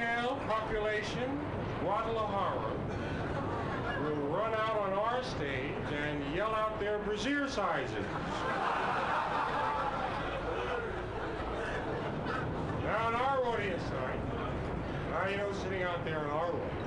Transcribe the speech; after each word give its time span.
female 0.00 0.38
population, 0.48 1.40
Guadalajara, 1.82 2.72
will 4.02 4.28
run 4.28 4.54
out 4.54 4.78
on 4.78 4.92
our 4.94 5.22
stage 5.22 5.74
and 5.92 6.34
yell 6.34 6.54
out 6.54 6.80
their 6.80 6.98
brassiere 7.00 7.48
sizes. 7.48 7.92
Now 12.82 13.08
in 13.08 13.14
our 13.14 13.44
audience 13.44 13.82
tonight, 13.84 14.20
now 15.10 15.28
you 15.28 15.36
know 15.36 15.52
sitting 15.62 15.82
out 15.82 16.02
there 16.04 16.24
in 16.24 16.30
our 16.30 16.46
audience. 16.46 16.86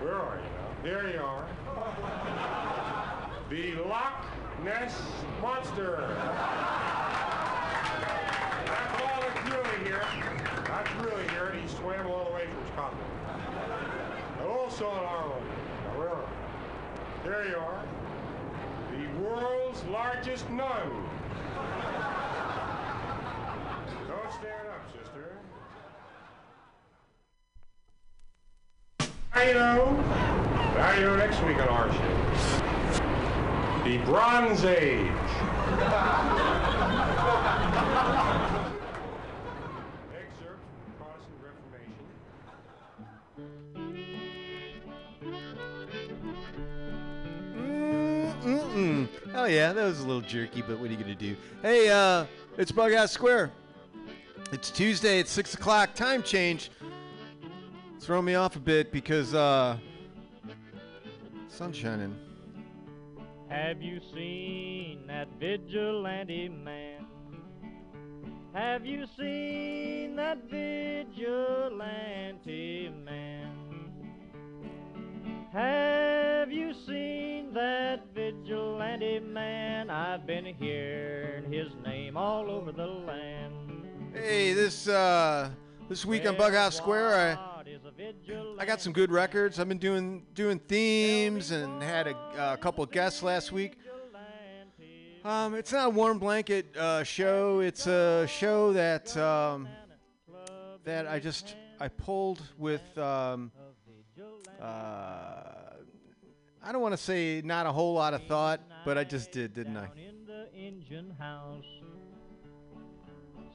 Where 0.00 0.14
are 0.14 0.36
you 0.36 0.42
now? 0.44 0.82
There 0.84 1.10
you 1.10 1.20
are. 1.20 1.48
The 3.50 3.74
Loch 3.88 4.24
Ness 4.62 5.00
Monster. 5.42 6.14
That's 8.66 9.02
all 9.02 9.20
that's 9.20 9.50
really 9.50 9.78
here. 9.84 10.04
That's 10.64 10.90
really 11.04 11.17
and 11.96 12.08
all 12.08 12.24
the 12.26 12.32
way 12.32 12.48
also 14.78 14.90
in 14.90 15.04
are 15.04 15.26
you? 15.96 16.18
There 17.24 17.48
you 17.48 17.56
are. 17.56 17.84
The 18.92 19.06
world's 19.22 19.84
largest 19.84 20.48
nun. 20.50 21.06
Don't 24.06 24.32
stand 24.32 24.68
up, 24.68 24.82
sister. 25.02 25.36
Now 29.34 29.42
you 29.42 29.54
know. 29.54 29.92
Now 30.76 30.92
you 30.94 31.04
know 31.06 31.16
next 31.16 31.42
week 31.44 31.58
on 31.58 31.68
our 31.68 31.92
show. 31.92 32.14
The 33.84 33.98
Bronze 34.04 34.64
Age. 34.64 35.10
yeah, 49.48 49.72
that 49.72 49.84
was 49.84 50.00
a 50.00 50.06
little 50.06 50.20
jerky, 50.20 50.62
but 50.62 50.78
what 50.78 50.88
are 50.88 50.92
you 50.92 50.98
gonna 50.98 51.14
do? 51.14 51.36
Hey, 51.62 51.88
uh, 51.88 52.26
it's 52.56 52.70
Bughouse 52.70 53.10
Square. 53.10 53.50
It's 54.52 54.70
Tuesday. 54.70 55.18
It's 55.20 55.30
six 55.30 55.54
o'clock. 55.54 55.94
Time 55.94 56.22
change. 56.22 56.70
Throwing 58.00 58.24
me 58.24 58.34
off 58.34 58.56
a 58.56 58.60
bit 58.60 58.90
because 58.92 59.34
uh, 59.34 59.76
sun's 61.48 61.76
shining. 61.76 62.16
Have 63.48 63.82
you 63.82 64.00
seen 64.14 65.06
that 65.06 65.28
vigilante 65.38 66.48
man? 66.48 67.06
Have 68.54 68.86
you 68.86 69.06
seen 69.18 70.16
that 70.16 70.44
vigilante 70.50 71.08
man? 73.04 73.57
Have 75.58 76.52
you 76.52 76.72
seen 76.86 77.52
that 77.52 78.14
vigilante 78.14 79.18
man? 79.18 79.90
I've 79.90 80.24
been 80.24 80.44
hearing 80.44 81.50
his 81.50 81.66
name 81.84 82.16
all 82.16 82.48
over 82.48 82.70
the 82.70 82.86
land. 82.86 84.14
Hey, 84.14 84.52
this 84.52 84.86
uh, 84.86 85.50
this 85.88 86.06
week 86.06 86.28
on 86.28 86.36
Bughouse 86.36 86.74
Square, 86.76 87.12
I 87.12 87.56
What 87.56 87.66
is 87.66 87.80
a 87.84 87.90
vigilante? 87.90 88.60
I 88.60 88.66
got 88.66 88.80
some 88.80 88.92
good 88.92 89.10
records. 89.10 89.58
I've 89.58 89.68
been 89.68 89.78
doing 89.78 90.24
doing 90.32 90.60
themes 90.60 91.50
and 91.50 91.82
had 91.82 92.06
a, 92.06 92.52
a 92.52 92.56
couple 92.56 92.86
guests 92.86 93.24
last 93.24 93.50
week. 93.50 93.78
Um, 95.24 95.56
it's 95.56 95.72
not 95.72 95.86
a 95.88 95.90
warm 95.90 96.20
blanket 96.20 96.76
uh, 96.76 97.02
show. 97.02 97.58
It's 97.58 97.88
a 97.88 98.28
show 98.28 98.72
that 98.74 99.16
um, 99.16 99.66
that 100.84 101.08
I 101.08 101.18
just 101.18 101.56
I 101.80 101.88
pulled 101.88 102.42
with. 102.56 102.96
Um, 102.96 103.50
uh, 104.60 104.64
I 106.62 106.72
don't 106.72 106.82
want 106.82 106.92
to 106.92 107.02
say 107.02 107.40
not 107.44 107.66
a 107.66 107.72
whole 107.72 107.94
lot 107.94 108.14
of 108.14 108.24
thought, 108.26 108.60
but 108.84 108.98
I 108.98 109.04
just 109.04 109.32
did, 109.32 109.54
didn't 109.54 109.76
I? 109.76 109.88
In 109.96 110.26
the 110.26 110.52
engine 110.54 111.14
house, 111.18 111.64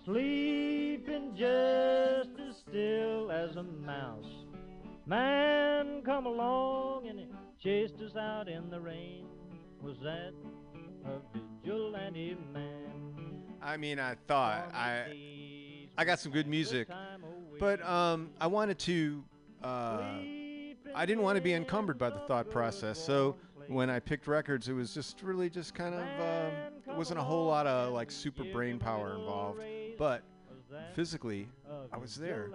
sleeping 0.06 1.35
just 1.35 2.30
as 2.40 2.58
still 2.68 3.31
as 3.31 3.56
a 3.56 3.63
mouse. 3.63 4.25
Man 5.06 6.02
come 6.06 6.25
along 6.25 7.08
and 7.08 7.19
chased 7.62 7.96
us 8.02 8.16
out 8.16 8.47
in 8.47 8.69
the 8.69 8.79
rain. 8.79 9.25
Was 9.81 9.97
that 10.02 10.34
a 11.06 11.19
vigilante 11.62 12.38
man? 12.53 13.44
I 13.62 13.78
mean, 13.78 14.00
I 14.00 14.16
thought 14.28 14.74
I 14.74 15.88
I 15.97 16.06
got 16.06 16.19
some 16.19 16.31
good 16.31 16.47
music, 16.47 16.88
but 17.59 17.85
um, 17.88 18.31
I 18.40 18.47
wanted 18.47 18.79
to. 18.79 19.24
Uh, 19.62 20.13
I 20.96 21.06
didn't 21.06 21.24
want 21.24 21.36
to 21.38 21.42
be 21.42 21.54
encumbered 21.54 21.98
by 21.98 22.09
the 22.09 22.20
thought 22.20 22.50
process, 22.50 23.04
so 23.04 23.36
when 23.68 23.90
I 23.90 24.00
picked 24.00 24.28
records, 24.28 24.68
it 24.68 24.74
was 24.74 24.94
just 24.94 25.22
really 25.24 25.50
just 25.50 25.74
kind 25.74 25.96
of 25.96 26.02
um, 26.02 26.98
wasn't 26.98 27.20
a 27.20 27.24
whole 27.24 27.48
lot 27.48 27.66
of 27.66 27.94
like 27.94 28.12
super 28.12 28.44
brain 28.44 28.78
power 28.78 29.16
involved, 29.16 29.64
but 29.98 30.24
physically 30.94 31.48
I 31.92 31.98
was 31.98 32.16
there. 32.16 32.50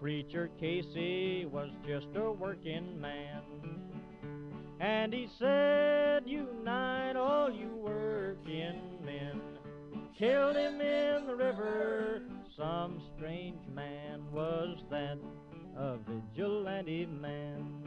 Preacher 0.00 0.50
Casey 0.58 1.46
was 1.46 1.70
just 1.86 2.08
a 2.16 2.32
working 2.32 3.00
man. 3.00 3.42
And 4.80 5.14
he 5.14 5.28
said, 5.38 6.24
Unite 6.26 7.14
all 7.14 7.52
you 7.52 7.68
working 7.68 8.80
men. 9.04 9.40
Killed 10.18 10.56
him 10.56 10.80
in 10.80 11.26
the 11.28 11.36
river. 11.36 12.22
Some 12.56 13.00
strange 13.16 13.66
man 13.74 14.30
was 14.30 14.76
that, 14.90 15.16
a 15.74 15.96
vigilante 15.96 17.06
man. 17.06 17.82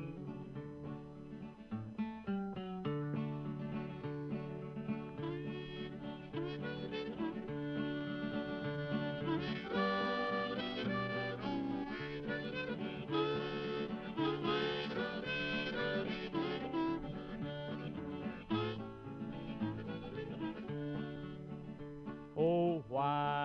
Oh, 22.37 22.83
why 22.89 23.44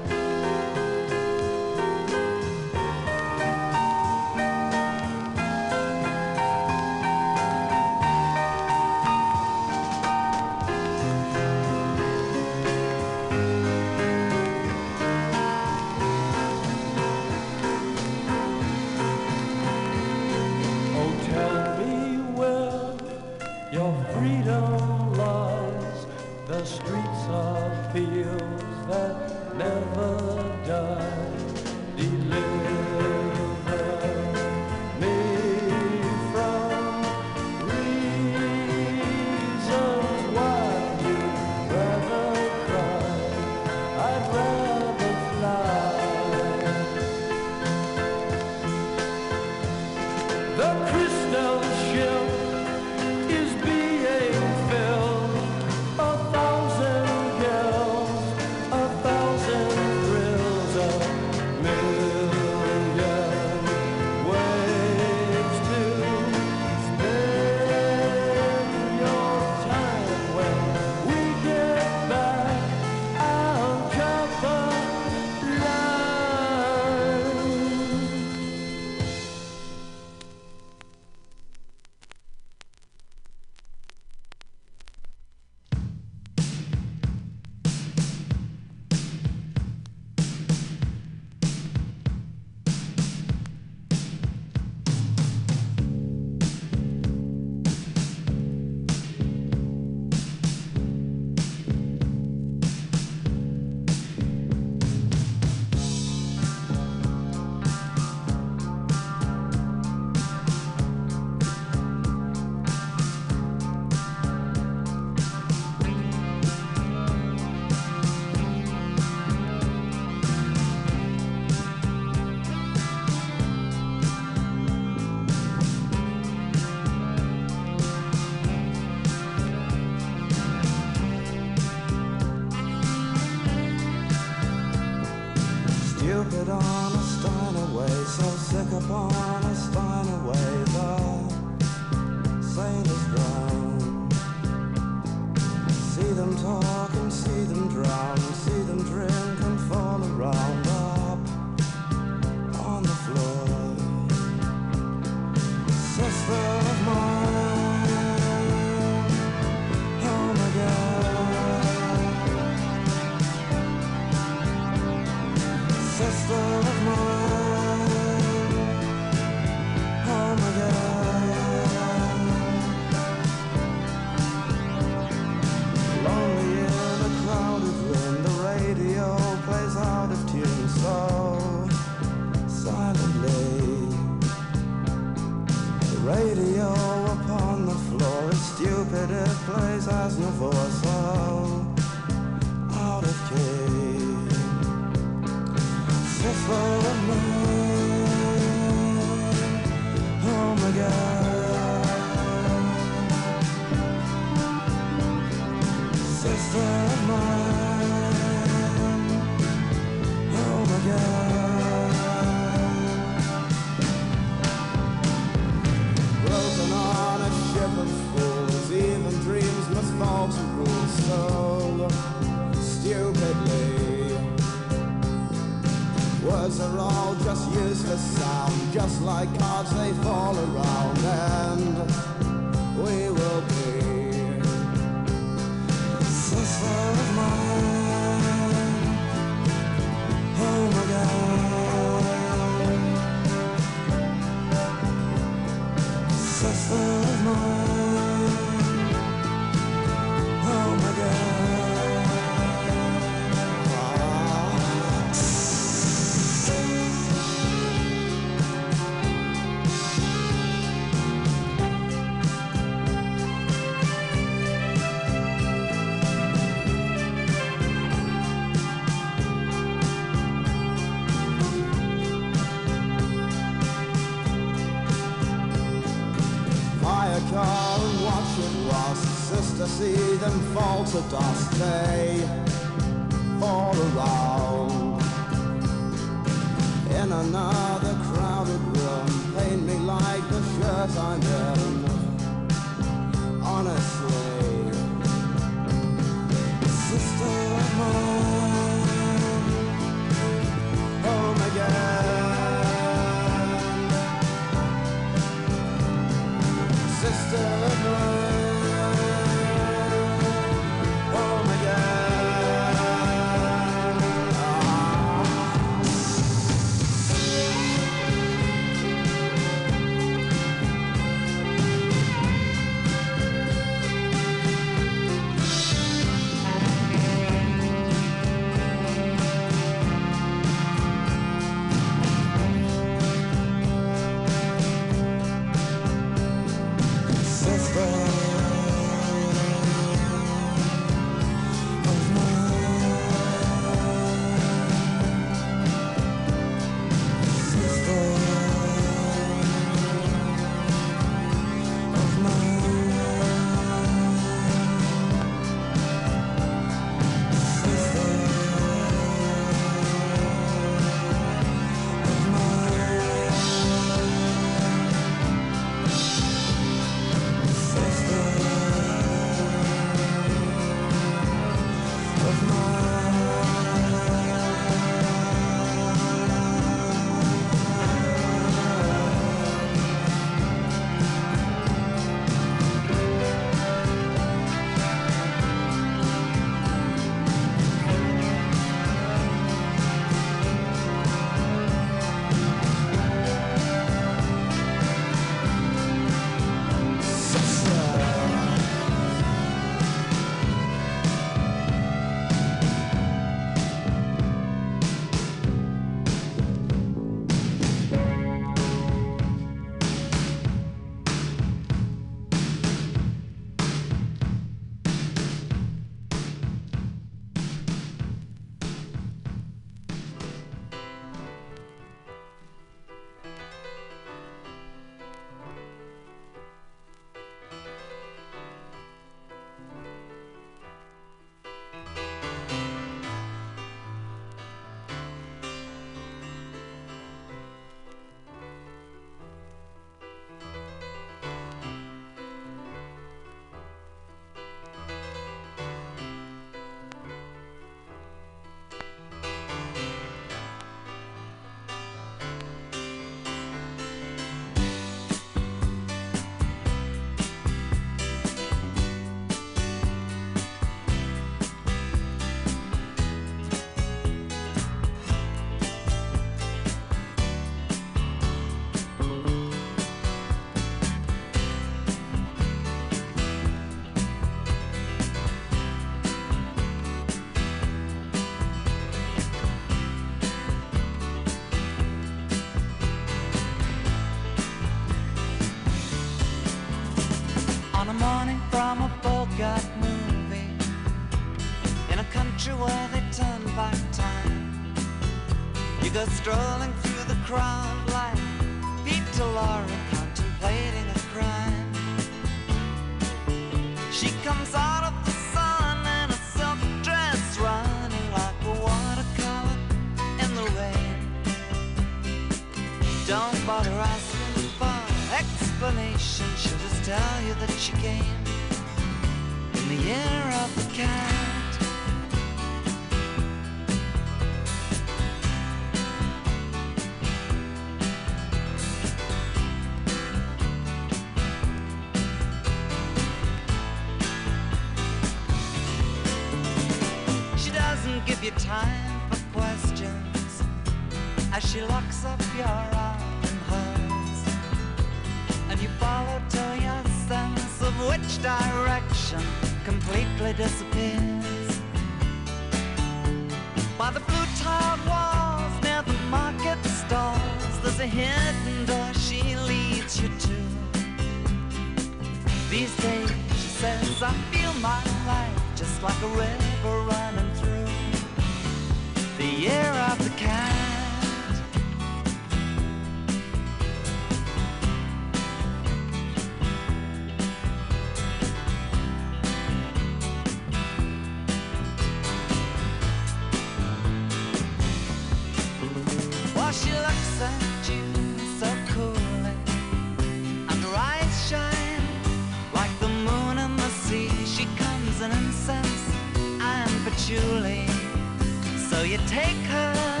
take 599.06 599.42
her 599.46 600.00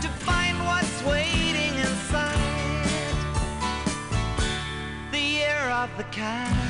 to 0.00 0.08
find 0.08 0.58
what's 0.64 1.02
waiting 1.04 1.74
inside 1.78 3.16
the 5.12 5.42
of 5.70 5.90
the 5.96 6.04
cat? 6.04 6.69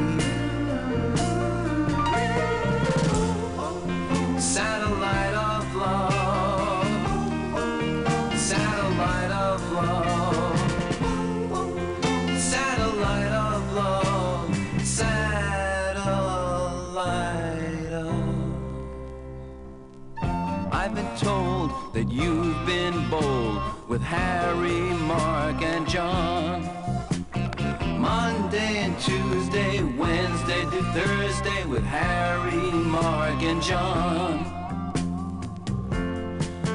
With 23.91 24.01
Harry, 24.03 24.93
Mark, 25.05 25.61
and 25.61 25.85
John. 25.85 26.63
Monday 27.99 28.77
and 28.85 28.97
Tuesday, 28.97 29.83
Wednesday 29.83 30.61
to 30.61 30.81
Thursday 30.93 31.65
with 31.65 31.83
Harry, 31.83 32.71
Mark, 32.71 33.43
and 33.43 33.61
John. 33.61 34.45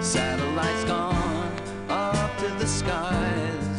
Satellites 0.03 0.85
gone 0.85 1.53
up 1.89 2.37
to 2.37 2.49
the 2.59 2.67
skies. 2.67 3.77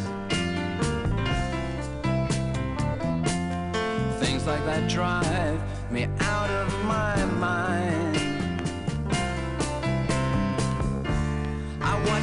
Things 4.20 4.48
like 4.48 4.66
that 4.66 4.90
drive 4.90 5.62
me 5.92 6.08
out 6.22 6.50
of 6.50 6.86
my 6.86 7.24
mind. 7.40 7.87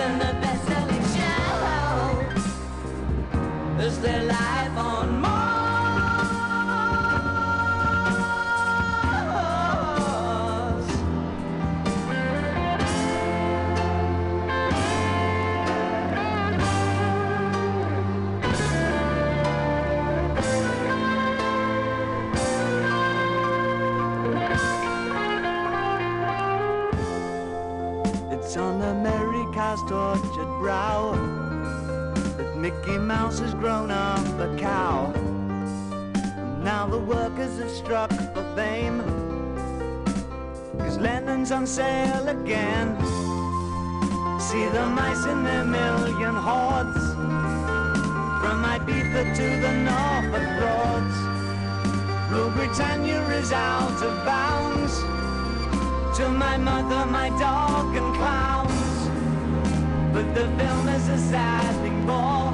and 0.00 0.20
the 0.20 0.37
again. 42.28 42.94
See 44.38 44.66
the 44.68 44.86
mice 44.86 45.24
in 45.24 45.44
their 45.44 45.64
million 45.64 46.34
hordes. 46.34 47.04
From 48.40 48.58
Ibiza 48.74 49.22
to 49.38 49.46
the 49.64 49.72
Norfolk 49.88 50.48
Broads. 50.58 51.16
Rule 52.30 52.50
Britannia 52.50 53.22
is 53.40 53.50
out 53.50 54.02
of 54.02 54.14
bounds. 54.26 54.94
To 56.18 56.28
my 56.28 56.58
mother, 56.58 57.06
my 57.06 57.30
dog, 57.30 57.96
and 57.96 58.14
clowns. 58.16 58.98
But 60.12 60.34
the 60.34 60.46
film 60.58 60.88
is 60.88 61.08
a 61.08 61.18
sad 61.30 61.74
thing 61.82 62.04
more. 62.04 62.52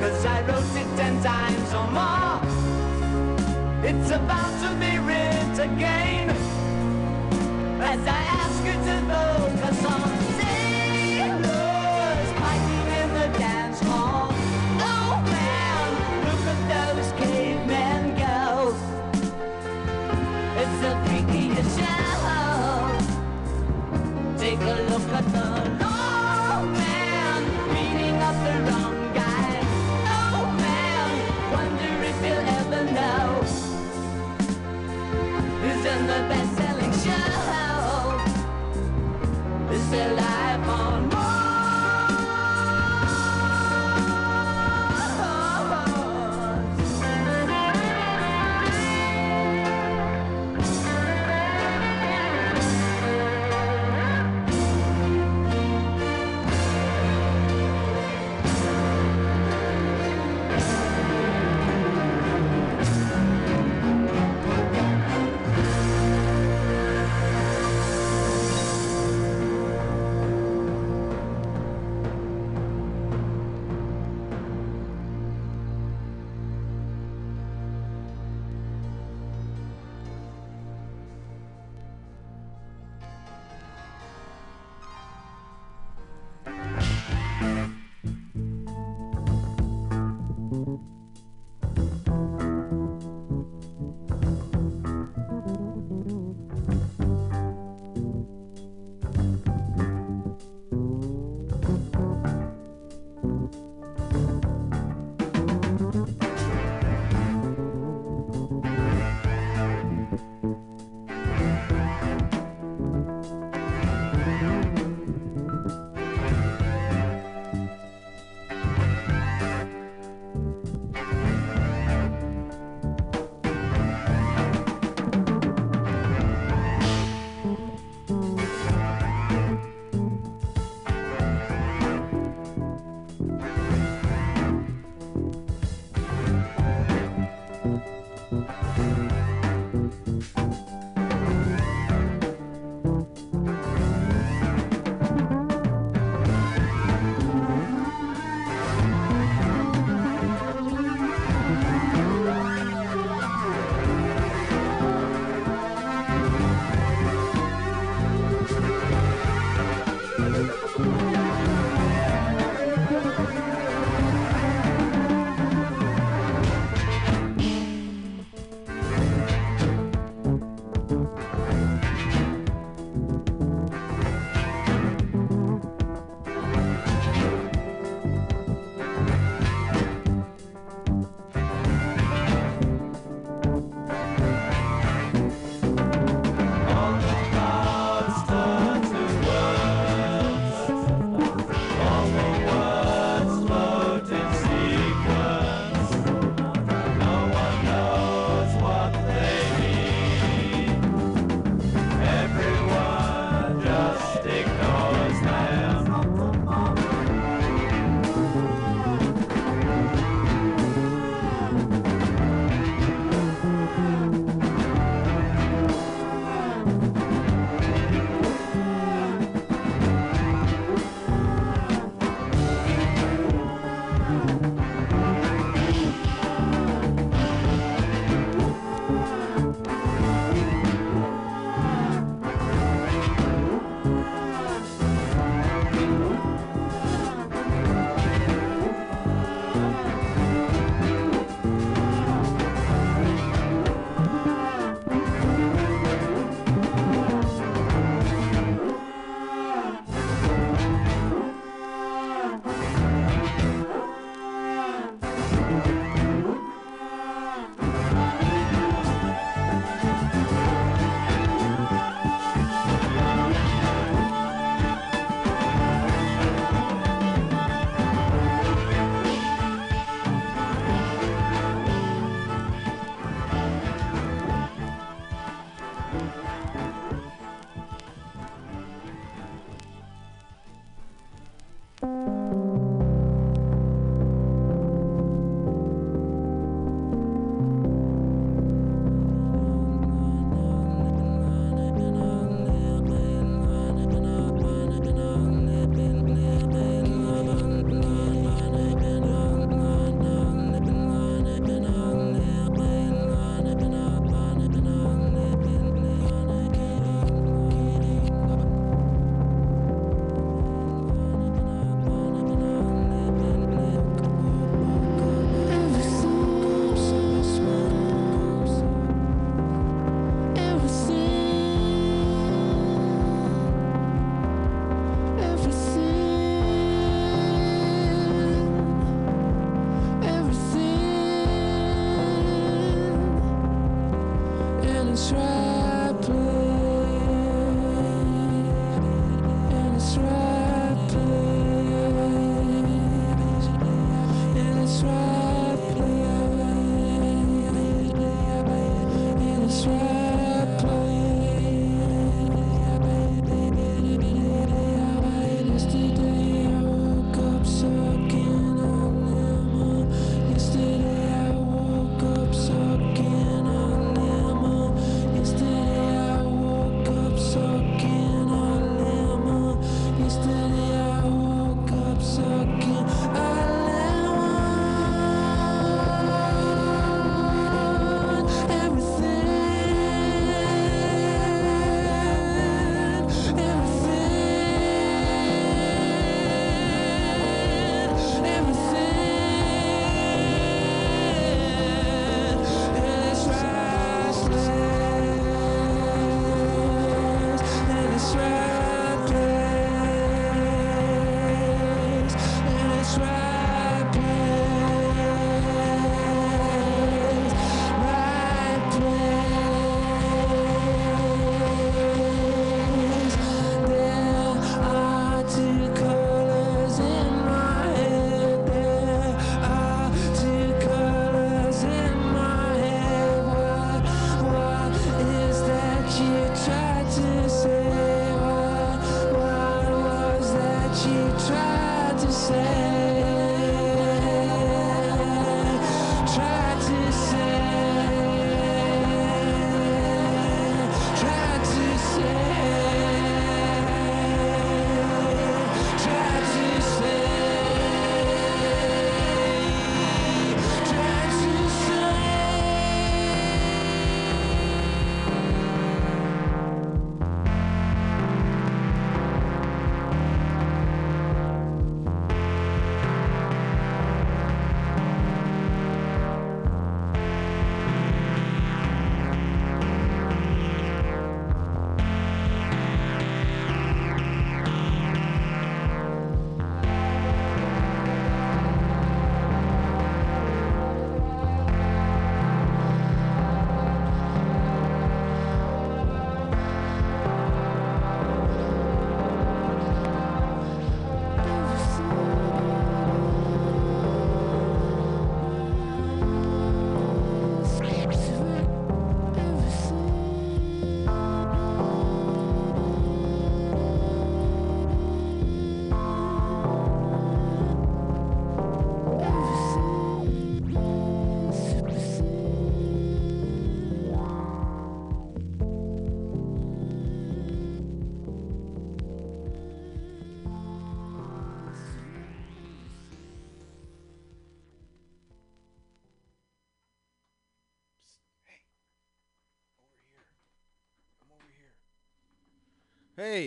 Cause 0.00 0.26
I 0.26 0.42
wrote 0.42 0.74
it 0.82 0.88
ten 1.00 1.22
times 1.22 1.70
or 1.78 1.88
more. 1.98 2.40
It's 3.88 4.10
about 4.10 4.52
to 4.62 4.68
be 4.82 4.98
writ 4.98 5.58
again. 5.58 6.47
I 8.10 8.22
ask 8.40 8.64
you 8.64 8.72
to 8.72 9.02
focus 9.06 9.27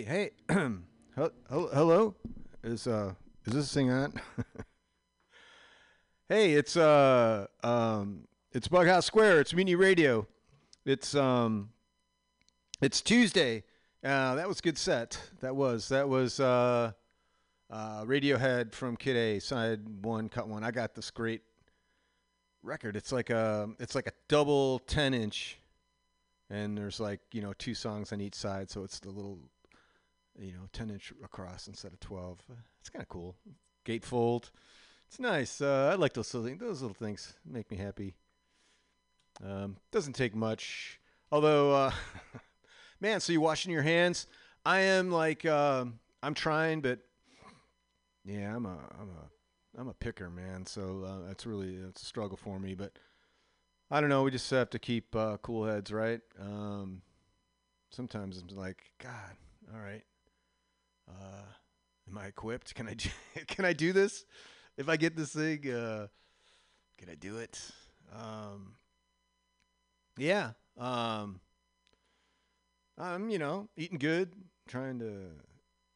Hey, 0.02 0.32
hey, 0.50 0.56
Hel- 1.16 1.32
hel- 1.48 1.70
hello. 1.72 2.16
Is 2.64 2.88
uh, 2.88 3.14
is 3.46 3.54
this 3.54 3.72
thing 3.72 3.92
on? 3.92 4.14
hey, 6.28 6.54
it's 6.54 6.76
uh, 6.76 7.46
um, 7.64 8.28
it's 8.52 8.68
Bughouse 8.68 9.04
Square. 9.04 9.42
It's 9.42 9.54
Mutiny 9.54 9.76
Radio. 9.76 10.26
It's 10.86 11.14
um, 11.14 11.70
it's 12.82 13.00
Tuesday. 13.02 13.64
Uh, 14.04 14.34
that 14.34 14.48
was 14.48 14.58
a 14.58 14.64
good 14.64 14.80
set. 14.80 15.22
That 15.42 15.56
was 15.56 15.90
that 15.90 16.10
was 16.10 16.40
uh, 16.40 16.94
uh, 17.70 18.04
Radiohead 18.04 18.74
from 18.74 18.98
Kid 18.98 19.16
A, 19.16 19.40
side 19.40 19.82
one, 20.04 20.30
cut 20.30 20.48
one. 20.48 20.64
I 20.64 20.72
got 20.72 20.96
this 20.96 21.12
great 21.12 21.42
record. 22.64 22.96
It's 22.96 23.12
like 23.12 23.30
a 23.30 23.70
it's 23.80 23.94
like 23.94 24.08
a 24.08 24.14
double 24.28 24.80
ten 24.80 25.14
inch 25.14 25.60
and 26.50 26.76
there's 26.76 27.00
like 27.00 27.20
you 27.32 27.42
know 27.44 27.54
two 27.54 27.76
songs 27.76 28.12
on 28.12 28.20
each 28.20 28.36
side, 28.36 28.70
so 28.70 28.84
it's 28.84 29.00
the 29.00 29.12
little 29.12 29.40
you 30.42 30.54
know 30.54 30.68
10 30.74 30.90
inch 30.90 31.14
across 31.24 31.68
instead 31.68 31.94
of 31.94 32.00
12. 32.00 32.40
It's 32.80 32.90
kind 32.90 33.04
of 33.04 33.10
cool. 33.10 33.36
Gatefold. 33.86 34.50
It's 35.08 35.20
nice. 35.20 35.62
Uh, 35.62 35.90
I 35.92 35.96
like 35.96 36.14
those 36.14 36.34
little 36.34 36.48
things. 36.48 36.60
Those 36.60 36.82
little 36.82 36.96
things 36.96 37.34
make 37.46 37.70
me 37.70 37.78
happy. 37.78 38.16
Um, 39.44 39.78
doesn't 39.92 40.14
take 40.14 40.36
much, 40.36 41.00
although 41.32 41.74
uh, 41.74 41.92
man. 43.02 43.20
So 43.20 43.34
you 43.34 43.42
washing 43.42 43.72
your 43.72 43.82
hands? 43.82 44.28
I 44.66 44.82
am 44.82 45.12
like 45.12 45.46
um 45.46 46.00
I'm 46.24 46.34
trying, 46.34 46.82
but 46.82 47.00
yeah, 48.26 48.56
I'm 48.56 48.66
a 48.66 48.78
I'm 49.00 49.10
a 49.10 49.80
I'm 49.80 49.88
a 49.88 49.94
picker, 49.94 50.30
man. 50.30 50.66
So 50.66 51.04
uh, 51.06 51.28
that's 51.28 51.46
really 51.46 51.76
it's 51.76 52.02
a 52.02 52.06
struggle 52.06 52.38
for 52.38 52.60
me, 52.60 52.74
but. 52.74 52.98
I 53.94 54.00
don't 54.00 54.10
know. 54.10 54.24
We 54.24 54.32
just 54.32 54.50
have 54.52 54.70
to 54.70 54.80
keep 54.80 55.14
uh, 55.18 55.36
cool 55.42 55.66
heads, 55.66 55.92
right? 55.92 56.22
Um, 56.40 57.02
sometimes 57.90 58.42
I'm 58.42 58.56
like, 58.56 58.90
God, 59.00 59.36
all 59.74 59.82
right. 59.82 60.04
Uh, 61.12 61.46
am 62.10 62.18
I 62.18 62.28
equipped? 62.28 62.74
Can 62.76 62.88
I 62.88 62.94
do, 62.94 63.10
can 63.48 63.66
I 63.66 63.74
do 63.74 63.94
this? 63.94 64.26
If 64.78 64.90
I 64.90 64.98
get 64.98 65.16
this 65.16 65.34
thing, 65.34 65.70
uh, 65.70 66.08
can 66.98 67.10
I 67.10 67.16
do 67.16 67.38
it? 67.38 67.60
Um, 68.14 68.74
yeah. 70.18 70.52
Um, 70.78 71.40
I'm, 72.98 73.30
you 73.30 73.40
know, 73.40 73.70
eating 73.76 73.98
good, 73.98 74.34
trying 74.68 75.00
to 75.00 75.32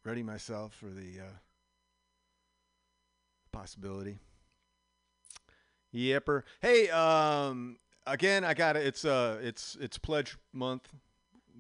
ready 0.03 0.23
myself 0.23 0.73
for 0.73 0.87
the 0.87 1.19
uh, 1.19 1.33
possibility. 3.51 4.17
Yepper. 5.93 6.43
Hey, 6.61 6.89
um, 6.89 7.77
again, 8.05 8.43
I 8.43 8.53
got 8.53 8.75
it. 8.75 8.85
It's 8.85 9.05
uh, 9.05 9.39
it's 9.41 9.77
it's 9.79 9.97
pledge 9.97 10.37
month, 10.51 10.89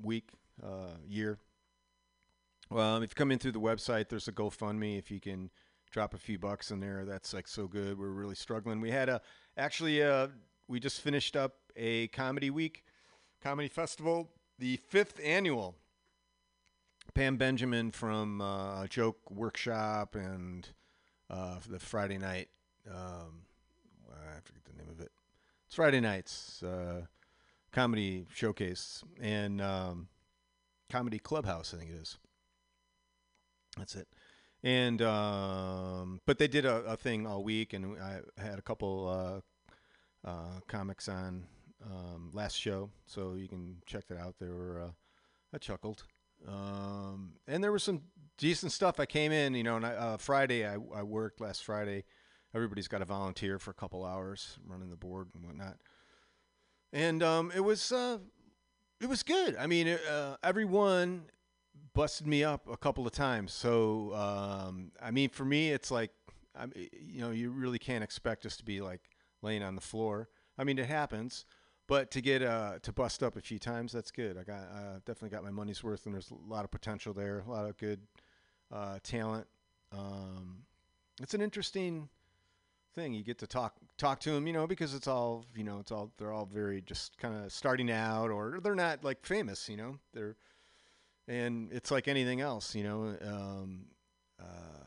week, 0.03 0.29
uh, 0.63 0.97
year. 1.07 1.37
Well, 2.75 2.97
if 2.97 3.11
you 3.11 3.15
come 3.15 3.31
in 3.31 3.39
through 3.39 3.53
the 3.53 3.61
website, 3.61 4.09
there's 4.09 4.27
a 4.27 4.33
GoFundMe. 4.33 4.99
If 4.99 5.09
you 5.09 5.21
can 5.21 5.49
drop 5.91 6.13
a 6.13 6.17
few 6.17 6.37
bucks 6.37 6.71
in 6.71 6.81
there, 6.81 7.05
that's 7.05 7.33
like 7.33 7.47
so 7.47 7.69
good. 7.69 7.97
We're 7.97 8.09
really 8.09 8.35
struggling. 8.35 8.81
We 8.81 8.91
had 8.91 9.07
a 9.07 9.21
actually, 9.55 10.03
uh, 10.03 10.27
we 10.67 10.81
just 10.81 10.99
finished 10.99 11.37
up 11.37 11.53
a 11.77 12.09
comedy 12.09 12.49
week, 12.49 12.83
comedy 13.41 13.69
festival, 13.69 14.29
the 14.59 14.75
fifth 14.75 15.21
annual. 15.23 15.77
Pam 17.13 17.37
Benjamin 17.37 17.91
from 17.91 18.41
uh, 18.41 18.87
Joke 18.87 19.19
Workshop 19.31 20.15
and 20.15 20.67
uh, 21.29 21.59
the 21.69 21.79
Friday 21.79 22.17
night. 22.17 22.49
Um, 22.91 23.43
I 24.11 24.41
forget 24.43 24.65
the 24.65 24.77
name 24.77 24.91
of 24.91 24.99
it. 24.99 25.13
It's 25.65 25.75
Friday 25.75 26.01
nights 26.01 26.61
uh, 26.61 27.03
comedy 27.71 28.25
showcase 28.33 29.01
and 29.21 29.61
um, 29.61 30.09
comedy 30.89 31.19
clubhouse. 31.19 31.73
I 31.73 31.77
think 31.77 31.91
it 31.91 32.01
is. 32.01 32.17
That's 33.77 33.95
it. 33.95 34.07
And 34.63 35.01
um, 35.01 36.21
but 36.25 36.39
they 36.39 36.47
did 36.47 36.65
a, 36.65 36.77
a 36.85 36.97
thing 36.97 37.27
all 37.27 37.43
week, 37.43 37.73
and 37.73 37.97
I 38.01 38.19
had 38.37 38.57
a 38.57 38.61
couple 38.61 39.43
uh, 40.25 40.27
uh, 40.27 40.59
comics 40.67 41.07
on 41.07 41.45
um, 41.85 42.31
last 42.33 42.55
show, 42.55 42.89
so 43.05 43.35
you 43.35 43.47
can 43.47 43.77
check 43.85 44.07
that 44.07 44.17
out. 44.17 44.35
They 44.39 44.47
were 44.47 44.81
uh, 44.81 44.91
I 45.53 45.59
chuckled, 45.59 46.03
um, 46.47 47.33
and 47.47 47.63
there 47.63 47.71
was 47.71 47.83
some 47.83 48.01
decent 48.37 48.71
stuff. 48.71 48.99
I 48.99 49.05
came 49.05 49.31
in, 49.31 49.53
you 49.53 49.63
know, 49.63 49.75
and 49.75 49.85
I, 49.85 49.91
uh, 49.91 50.17
Friday 50.17 50.65
I, 50.65 50.75
I 50.95 51.03
worked 51.03 51.41
last 51.41 51.63
Friday 51.63 52.05
everybody's 52.55 52.87
got 52.87 52.99
to 52.99 53.05
volunteer 53.05 53.59
for 53.59 53.71
a 53.71 53.73
couple 53.73 54.05
hours 54.05 54.57
running 54.65 54.89
the 54.89 54.95
board 54.95 55.27
and 55.35 55.45
whatnot. 55.45 55.77
And 56.93 57.21
um, 57.21 57.51
it 57.53 57.59
was 57.59 57.91
uh, 57.91 58.19
it 59.01 59.07
was 59.07 59.21
good. 59.21 59.57
I 59.57 59.67
mean, 59.67 59.89
uh, 59.89 60.37
everyone 60.41 61.25
busted 61.93 62.27
me 62.27 62.43
up 62.43 62.67
a 62.69 62.77
couple 62.77 63.05
of 63.05 63.13
times. 63.13 63.53
So 63.53 64.13
um, 64.13 64.91
I 65.01 65.11
mean, 65.11 65.29
for 65.29 65.45
me, 65.45 65.71
it's 65.71 65.91
like 65.91 66.11
I 66.57 66.65
you 66.75 67.21
know 67.21 67.31
you 67.31 67.51
really 67.51 67.79
can't 67.79 68.03
expect 68.03 68.45
us 68.45 68.57
to 68.57 68.65
be 68.65 68.81
like 68.81 69.01
laying 69.41 69.63
on 69.63 69.75
the 69.75 69.81
floor. 69.81 70.29
I 70.57 70.63
mean, 70.63 70.79
it 70.79 70.87
happens, 70.87 71.45
but 71.87 72.11
to 72.11 72.21
get 72.21 72.41
uh, 72.41 72.79
to 72.81 72.91
bust 72.91 73.23
up 73.23 73.35
a 73.35 73.41
few 73.41 73.59
times, 73.59 73.91
that's 73.91 74.11
good. 74.11 74.37
I 74.37 74.43
got 74.43 74.61
uh, 74.61 74.99
definitely 75.05 75.29
got 75.29 75.43
my 75.43 75.51
money's 75.51 75.83
worth, 75.83 76.05
and 76.05 76.13
there's 76.13 76.31
a 76.31 76.51
lot 76.51 76.65
of 76.65 76.71
potential 76.71 77.13
there, 77.13 77.39
a 77.39 77.51
lot 77.51 77.65
of 77.65 77.77
good 77.77 78.01
uh, 78.71 78.99
talent. 79.03 79.47
Um, 79.91 80.63
it's 81.21 81.33
an 81.33 81.41
interesting 81.41 82.09
thing. 82.93 83.13
You 83.13 83.23
get 83.23 83.37
to 83.39 83.47
talk 83.47 83.75
talk 83.97 84.19
to 84.21 84.31
them, 84.31 84.47
you 84.47 84.53
know, 84.53 84.67
because 84.67 84.93
it's 84.93 85.07
all 85.07 85.45
you 85.55 85.63
know, 85.63 85.79
it's 85.79 85.91
all 85.91 86.11
they're 86.17 86.33
all 86.33 86.45
very 86.45 86.81
just 86.81 87.17
kind 87.17 87.35
of 87.35 87.51
starting 87.51 87.91
out, 87.91 88.31
or 88.31 88.59
they're 88.63 88.75
not 88.75 89.03
like 89.03 89.25
famous, 89.25 89.69
you 89.69 89.77
know. 89.77 89.97
They're 90.13 90.35
and 91.27 91.71
it's 91.71 91.91
like 91.91 92.07
anything 92.07 92.41
else, 92.41 92.75
you 92.75 92.83
know. 92.83 93.15
Um, 93.21 93.85
uh, 94.39 94.85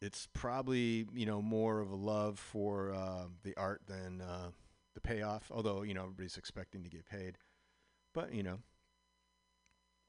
it's 0.00 0.28
probably 0.32 1.06
you 1.12 1.26
know 1.26 1.42
more 1.42 1.80
of 1.80 1.90
a 1.90 1.96
love 1.96 2.38
for 2.38 2.92
uh, 2.92 3.24
the 3.42 3.56
art 3.56 3.82
than 3.86 4.20
uh, 4.20 4.50
the 4.94 5.00
payoff. 5.00 5.50
Although 5.54 5.82
you 5.82 5.94
know 5.94 6.02
everybody's 6.02 6.36
expecting 6.36 6.82
to 6.84 6.90
get 6.90 7.06
paid, 7.06 7.38
but 8.14 8.32
you 8.32 8.42
know 8.42 8.58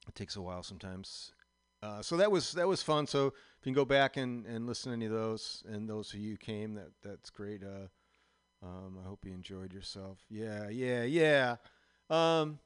it 0.08 0.16
takes 0.16 0.36
a 0.36 0.42
while 0.42 0.64
sometimes. 0.64 1.34
Uh, 1.82 2.02
so 2.02 2.18
that 2.18 2.32
was 2.32 2.52
that 2.54 2.68
was 2.68 2.84
fun. 2.84 3.08
So 3.08 3.28
if 3.28 3.34
you 3.62 3.64
can 3.64 3.74
go 3.74 3.86
back 3.86 4.18
and, 4.18 4.46
and 4.46 4.68
listen 4.68 4.92
to 4.92 4.96
any 4.96 5.06
of 5.06 5.12
those, 5.12 5.64
and 5.68 5.90
those 5.90 6.14
of 6.14 6.20
you 6.20 6.38
came, 6.38 6.74
that 6.74 6.92
that's 7.04 7.30
great. 7.30 7.64
Uh, 7.64 7.88
um, 8.62 8.98
I 9.02 9.08
hope 9.08 9.26
you 9.26 9.34
enjoyed 9.34 9.72
yourself. 9.74 10.18
Yeah, 10.30 10.68
yeah, 10.70 11.04
yeah. 11.04 11.56
Um, 12.10 12.60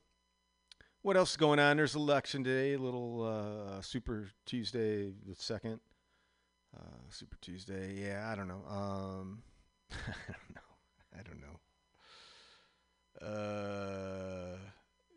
what 1.04 1.18
else 1.18 1.32
is 1.32 1.38
going 1.38 1.60
on? 1.60 1.78
There's 1.78 1.95
election 1.95 2.41
day, 2.41 2.76
little 2.78 3.24
uh, 3.24 3.82
Super 3.82 4.30
Tuesday 4.45 5.12
the 5.28 5.36
second. 5.36 5.80
Uh, 6.76 6.80
Super 7.10 7.38
Tuesday. 7.41 7.93
Yeah, 8.01 8.28
I 8.32 8.36
don't 8.36 8.47
know. 8.47 8.64
Um, 8.68 9.43
I 9.91 10.34
don't 10.34 10.56
know. 10.56 10.62
I 11.14 11.22
don't 11.22 11.41
know. 11.41 11.60
Uh, 13.22 14.58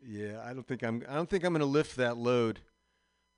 yeah, 0.05 0.43
I 0.45 0.53
don't 0.53 0.67
think 0.67 0.83
I'm. 0.83 1.03
I 1.09 1.15
don't 1.15 1.31
think 1.31 1.45
I'm 1.45 1.53
going 1.53 1.61
to 1.61 1.67
lift 1.67 1.97
that 1.97 2.17
load 2.17 2.61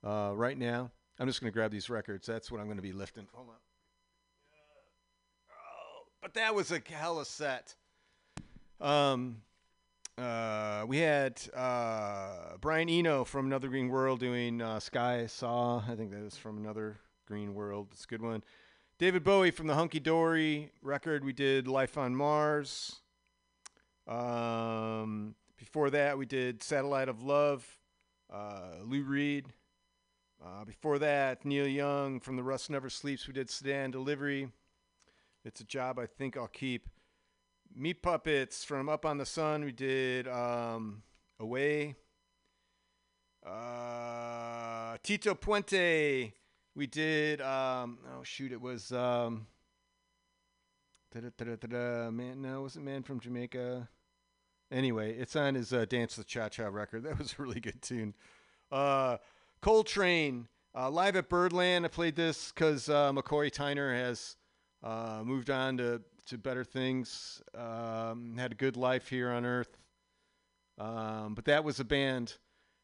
uh, 0.03 0.31
right 0.35 0.57
now. 0.57 0.91
I'm 1.19 1.27
just 1.27 1.41
going 1.41 1.51
to 1.51 1.53
grab 1.53 1.71
these 1.71 1.89
records. 1.89 2.27
That's 2.27 2.51
what 2.51 2.59
I'm 2.59 2.67
going 2.67 2.77
to 2.77 2.83
be 2.83 2.91
lifting. 2.91 3.27
Hold 3.33 3.49
on. 3.49 3.55
Oh, 5.51 6.07
but 6.21 6.33
that 6.33 6.55
was 6.55 6.71
a 6.71 6.81
hella 6.89 7.25
set. 7.25 7.75
Um, 8.81 9.41
uh, 10.19 10.85
we 10.85 10.97
had 10.97 11.41
uh, 11.55 12.57
Brian 12.59 12.89
Eno 12.89 13.23
from 13.23 13.45
Another 13.45 13.69
Green 13.69 13.87
World 13.87 14.19
doing 14.19 14.61
uh, 14.61 14.79
Sky 14.79 15.25
Saw. 15.27 15.81
I 15.87 15.95
think 15.95 16.11
that 16.11 16.23
is 16.23 16.35
from 16.35 16.57
Another 16.57 16.97
Green 17.25 17.53
World. 17.53 17.87
It's 17.91 18.03
a 18.03 18.07
good 18.07 18.21
one. 18.21 18.43
David 18.97 19.23
Bowie 19.23 19.51
from 19.51 19.67
the 19.67 19.75
Hunky 19.75 19.99
Dory 19.99 20.71
record. 20.81 21.23
We 21.23 21.31
did 21.31 21.67
Life 21.67 21.97
on 21.97 22.15
Mars. 22.15 22.97
Um, 24.07 25.35
before 25.57 25.89
that, 25.91 26.17
we 26.17 26.25
did 26.25 26.61
Satellite 26.61 27.07
of 27.07 27.23
Love. 27.23 27.65
Uh, 28.31 28.83
Lou 28.83 29.03
Reed. 29.03 29.45
Uh, 30.43 30.65
before 30.65 30.99
that, 30.99 31.45
Neil 31.45 31.67
Young 31.67 32.19
from 32.19 32.35
The 32.35 32.43
Rust 32.43 32.69
Never 32.69 32.89
Sleeps. 32.89 33.27
We 33.27 33.33
did 33.33 33.49
Sedan 33.49 33.91
Delivery. 33.91 34.49
It's 35.45 35.61
a 35.61 35.65
job 35.65 35.97
I 35.97 36.05
think 36.05 36.35
I'll 36.35 36.47
keep. 36.47 36.89
Meat 37.75 38.01
Puppets 38.01 38.63
from 38.63 38.89
Up 38.89 39.05
on 39.05 39.17
the 39.17 39.25
Sun. 39.25 39.63
We 39.63 39.71
did 39.71 40.27
um, 40.27 41.03
Away. 41.39 41.95
Uh, 43.45 44.97
Tito 45.03 45.33
Puente. 45.35 46.33
We 46.75 46.87
did. 46.87 47.41
Um, 47.41 47.99
oh 48.15 48.23
shoot! 48.23 48.51
It 48.51 48.61
was. 48.61 48.91
Um, 48.91 49.47
man, 52.11 52.41
no, 52.41 52.59
it 52.59 52.63
was 52.63 52.75
it 52.75 52.81
Man 52.81 53.03
from 53.03 53.19
Jamaica? 53.19 53.89
Anyway, 54.71 55.15
it's 55.15 55.35
on 55.35 55.55
his 55.55 55.73
uh, 55.73 55.85
Dance 55.85 56.15
the 56.15 56.23
Cha 56.23 56.49
Cha 56.49 56.67
record. 56.67 57.03
That 57.09 57.17
was 57.17 57.35
a 57.37 57.41
really 57.41 57.59
good 57.59 57.81
tune. 57.81 58.13
Uh, 58.71 59.17
Coltrane, 59.61 60.47
uh, 60.75 60.89
live 60.89 61.15
at 61.15 61.27
Birdland. 61.27 61.85
I 61.85 61.87
played 61.87 62.15
this 62.15 62.51
because 62.51 62.87
uh, 62.87 63.11
McCoy 63.11 63.51
Tyner 63.51 63.93
has 63.95 64.35
uh, 64.83 65.21
moved 65.25 65.49
on 65.49 65.77
to, 65.77 66.01
to 66.29 66.37
better 66.37 66.63
things, 66.63 67.41
um, 67.55 68.35
had 68.37 68.51
a 68.51 68.55
good 68.55 68.77
life 68.77 69.09
here 69.09 69.29
on 69.29 69.45
Earth. 69.45 69.77
Um, 70.77 71.33
but 71.35 71.45
that 71.45 71.63
was 71.63 71.79
a 71.79 71.83
band 71.83 72.37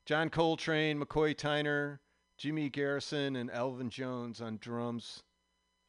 John 0.05 0.29
Coltrane, 0.29 0.99
McCoy 0.99 1.35
Tyner, 1.35 1.99
Jimmy 2.37 2.69
Garrison, 2.69 3.35
and 3.35 3.49
Elvin 3.49 3.89
Jones 3.89 4.41
on 4.41 4.57
drums. 4.61 5.23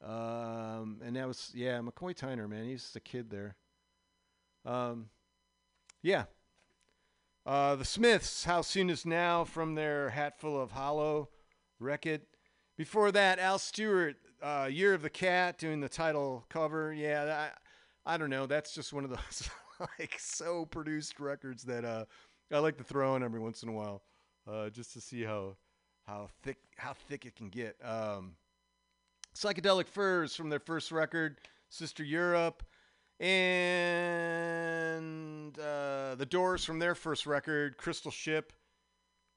Um, 0.02 1.00
and 1.04 1.16
that 1.16 1.26
was, 1.26 1.52
yeah, 1.54 1.78
McCoy 1.80 2.14
Tyner, 2.14 2.48
man. 2.48 2.64
He's 2.64 2.90
the 2.92 3.00
kid 3.00 3.30
there. 3.30 3.56
Um, 4.64 5.10
yeah. 6.02 6.24
Uh, 7.44 7.74
the 7.76 7.84
Smiths, 7.84 8.44
How 8.44 8.62
Soon 8.62 8.90
Is 8.90 9.04
Now 9.06 9.44
from 9.44 9.74
their 9.74 10.10
Hatful 10.10 10.60
of 10.60 10.72
Hollow 10.72 11.28
record. 11.78 12.22
Before 12.76 13.10
that, 13.12 13.38
Al 13.38 13.58
Stewart, 13.58 14.16
uh, 14.42 14.68
Year 14.70 14.92
of 14.92 15.00
the 15.00 15.08
Cat, 15.10 15.58
doing 15.58 15.80
the 15.80 15.88
title 15.88 16.44
cover. 16.50 16.92
Yeah, 16.92 17.48
I, 18.06 18.14
I 18.14 18.18
don't 18.18 18.28
know. 18.28 18.46
That's 18.46 18.74
just 18.74 18.92
one 18.92 19.04
of 19.04 19.10
those 19.10 19.48
like 19.98 20.16
so 20.18 20.66
produced 20.66 21.18
records 21.18 21.62
that 21.64 21.84
uh, 21.84 22.04
I 22.52 22.58
like 22.58 22.76
to 22.78 22.84
throw 22.84 23.16
in 23.16 23.22
every 23.22 23.40
once 23.40 23.62
in 23.62 23.70
a 23.70 23.72
while, 23.72 24.02
uh, 24.50 24.68
just 24.68 24.92
to 24.92 25.00
see 25.00 25.22
how 25.22 25.56
how 26.06 26.28
thick 26.42 26.58
how 26.76 26.92
thick 26.92 27.24
it 27.24 27.34
can 27.34 27.48
get. 27.48 27.76
Um, 27.82 28.36
Psychedelic 29.34 29.88
Furs 29.88 30.36
from 30.36 30.50
their 30.50 30.60
first 30.60 30.92
record, 30.92 31.38
Sister 31.70 32.04
Europe, 32.04 32.62
and 33.20 33.88
uh, 35.58 36.14
The 36.14 36.26
Doors 36.28 36.62
from 36.64 36.78
their 36.78 36.94
first 36.94 37.26
record, 37.26 37.78
Crystal 37.78 38.10
Ship, 38.10 38.52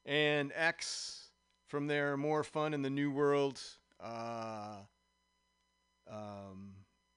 and 0.04 0.52
X 0.54 1.29
from 1.70 1.86
there, 1.86 2.16
More 2.16 2.42
Fun 2.42 2.74
in 2.74 2.82
the 2.82 2.90
New 2.90 3.12
World, 3.12 3.62
uh, 4.02 4.78
um, 6.10 6.72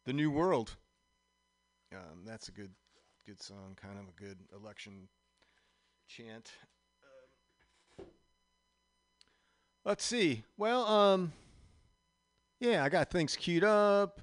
The 0.06 0.14
New 0.14 0.30
World. 0.30 0.76
Um, 1.92 2.24
that's 2.24 2.50
a 2.50 2.52
good, 2.52 2.70
good 3.26 3.42
song, 3.42 3.76
kind 3.82 3.98
of 3.98 4.06
a 4.06 4.24
good 4.24 4.38
election 4.56 5.08
chant. 6.08 6.52
Um, 8.00 8.06
let's 9.84 10.06
see. 10.06 10.44
Well, 10.56 10.86
um, 10.86 11.34
yeah, 12.60 12.84
I 12.84 12.90
got 12.90 13.10
things 13.10 13.36
queued 13.36 13.64
up. 13.64 14.22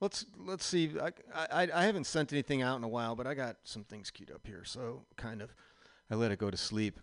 Let's 0.00 0.26
let's 0.36 0.64
see. 0.64 0.92
I, 1.00 1.10
I 1.52 1.68
I 1.72 1.84
haven't 1.84 2.04
sent 2.04 2.32
anything 2.32 2.62
out 2.62 2.78
in 2.78 2.84
a 2.84 2.88
while, 2.88 3.14
but 3.14 3.26
I 3.26 3.34
got 3.34 3.56
some 3.64 3.84
things 3.84 4.10
queued 4.10 4.30
up 4.32 4.46
here. 4.46 4.64
So 4.64 5.04
kind 5.16 5.42
of, 5.42 5.54
I 6.10 6.14
let 6.14 6.32
it 6.32 6.38
go 6.38 6.50
to 6.50 6.56
sleep. 6.56 6.98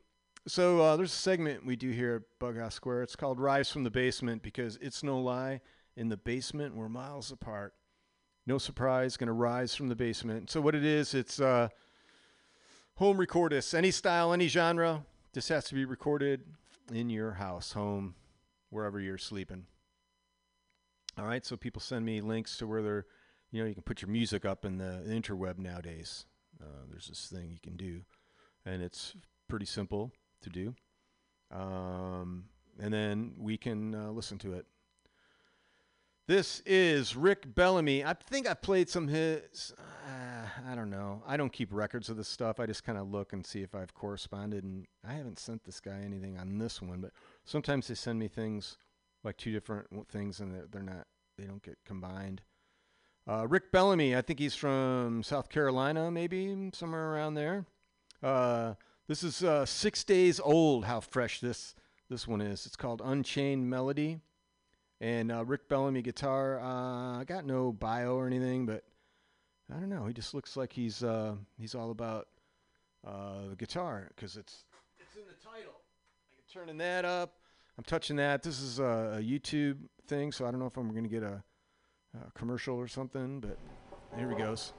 So 0.48 0.80
uh, 0.80 0.96
there's 0.96 1.12
a 1.12 1.16
segment 1.16 1.66
we 1.66 1.76
do 1.76 1.90
here 1.92 2.16
at 2.16 2.40
Bughouse 2.40 2.72
Square. 2.72 3.04
It's 3.04 3.18
called 3.18 3.38
"Rise 3.38 3.70
from 3.70 3.84
the 3.84 3.92
Basement" 3.92 4.42
because 4.42 4.78
it's 4.82 5.04
no 5.04 5.20
lie. 5.20 5.60
In 5.98 6.08
the 6.08 6.16
basement, 6.16 6.74
we're 6.74 6.88
miles 6.88 7.34
apart. 7.34 7.74
No 8.46 8.58
surprise, 8.58 9.18
going 9.18 9.28
to 9.28 9.34
rise 9.34 9.76
from 9.76 9.90
the 9.90 9.96
basement. 9.96 10.50
So 10.50 10.62
what 10.62 10.74
it 10.74 10.86
is, 10.86 11.14
it's 11.14 11.42
uh, 11.42 11.68
home 12.96 13.18
recordists, 13.18 13.74
any 13.74 13.92
style, 13.92 14.32
any 14.32 14.48
genre. 14.48 15.04
This 15.34 15.50
has 15.50 15.66
to 15.66 15.76
be 15.76 15.84
recorded 15.84 16.44
in 16.94 17.10
your 17.10 17.34
house, 17.34 17.74
home, 17.74 18.16
wherever 18.70 19.02
you're 19.02 19.18
sleeping. 19.18 19.66
All 21.18 21.26
right, 21.26 21.46
so 21.46 21.58
people 21.58 21.82
send 21.82 22.06
me 22.06 22.22
links 22.22 22.58
to 22.60 22.68
where 22.68 22.82
they're, 22.82 23.06
you 23.52 23.62
know, 23.62 23.68
you 23.68 23.74
can 23.74 23.84
put 23.84 24.02
your 24.02 24.10
music 24.10 24.46
up 24.46 24.64
in 24.64 24.78
the 24.78 25.04
interweb 25.10 25.58
nowadays. 25.58 26.26
Uh, 26.62 26.86
there's 26.90 27.08
this 27.08 27.26
thing 27.26 27.50
you 27.52 27.60
can 27.62 27.76
do, 27.76 28.04
and 28.66 28.82
it's 28.82 29.14
pretty 29.50 29.66
simple 29.66 30.14
to 30.42 30.50
do. 30.50 30.76
Um, 31.52 32.46
and 32.80 32.94
then 32.94 33.34
we 33.38 33.58
can 33.58 33.96
uh, 33.96 34.12
listen 34.12 34.38
to 34.40 34.54
it. 34.54 34.66
This 36.28 36.62
is 36.66 37.16
Rick 37.16 37.56
Bellamy. 37.56 38.04
I 38.04 38.14
think 38.14 38.50
I 38.50 38.54
played 38.54 38.90
some 38.90 39.08
his. 39.08 39.74
Uh, 39.78 40.70
I 40.70 40.76
don't 40.76 40.90
know. 40.90 41.24
I 41.26 41.38
don't 41.38 41.54
keep 41.54 41.70
records 41.72 42.10
of 42.10 42.18
this 42.18 42.28
stuff. 42.28 42.60
I 42.60 42.66
just 42.66 42.84
kind 42.84 42.98
of 42.98 43.10
look 43.10 43.32
and 43.32 43.46
see 43.46 43.62
if 43.62 43.74
I've 43.74 43.94
corresponded. 43.94 44.66
And 44.66 44.86
I 45.08 45.14
haven't 45.14 45.40
sent 45.40 45.64
this 45.64 45.80
guy 45.80 46.02
anything 46.04 46.38
on 46.38 46.58
this 46.58 46.82
one, 46.82 47.00
but 47.00 47.12
sometimes 47.46 47.88
they 47.88 47.96
send 47.96 48.20
me 48.20 48.28
things 48.28 48.78
like 49.24 49.38
two 49.38 49.54
different 49.54 49.88
things, 50.10 50.42
and 50.42 50.54
they're, 50.54 50.66
they're 50.70 50.84
not. 50.84 51.08
They 51.38 51.46
don't 51.46 51.64
get 51.64 51.78
combined. 51.86 52.42
Uh, 53.26 53.48
Rick 53.48 53.72
Bellamy. 53.72 54.14
I 54.14 54.22
think 54.22 54.40
he's 54.40 54.56
from 54.56 55.24
South 55.24 55.48
Carolina, 55.48 56.12
maybe 56.12 56.72
somewhere 56.74 57.14
around 57.14 57.36
there. 57.36 57.66
Uh, 58.22 58.74
this 59.08 59.24
is 59.24 59.44
uh, 59.44 59.66
six 59.66 60.04
days 60.04 60.40
old. 60.40 60.86
How 60.86 61.00
fresh 61.00 61.40
this 61.40 61.76
this 62.10 62.28
one 62.28 62.42
is. 62.42 62.66
It's 62.66 62.76
called 62.76 63.02
Unchained 63.04 63.70
Melody. 63.70 64.20
And 65.00 65.32
uh, 65.32 65.46
Rick 65.46 65.70
Bellamy 65.70 66.02
guitar. 66.02 66.60
Uh, 66.60 67.20
I 67.20 67.24
got 67.24 67.46
no 67.46 67.72
bio 67.72 68.16
or 68.16 68.26
anything, 68.26 68.66
but 68.66 68.84
I 69.74 69.80
don't 69.80 69.90
know. 69.90 70.06
He 70.06 70.14
just 70.14 70.34
looks 70.34 70.58
like 70.58 70.74
he's 70.74 71.04
uh, 71.04 71.36
he's 71.60 71.76
all 71.76 71.92
about 71.92 72.28
uh, 73.06 73.50
the 73.50 73.56
guitar 73.56 74.10
because 74.16 74.38
it's 74.38 74.66
it's 75.00 75.16
in 75.16 75.24
the 75.28 75.36
title. 75.44 75.74
I'm 76.34 76.44
turning 76.52 76.78
that 76.78 77.06
up. 77.06 77.36
I'm 77.78 77.84
touching 77.84 78.16
that. 78.16 78.42
This 78.42 78.60
is 78.60 78.80
a, 78.80 79.20
YouTube 79.22 79.78
thing, 80.08 80.32
so 80.32 80.48
I 80.48 80.52
don't 80.52 80.60
know 80.60 80.66
if 80.66 80.78
I'm 80.78 80.90
going 80.90 81.04
to 81.04 81.10
get 81.10 81.22
a, 81.22 81.44
a 82.16 82.32
commercial 82.34 82.76
or 82.76 82.88
something, 82.88 83.40
but 83.40 83.60
here 84.18 84.30
he 84.30 84.36
goes. 84.36 84.74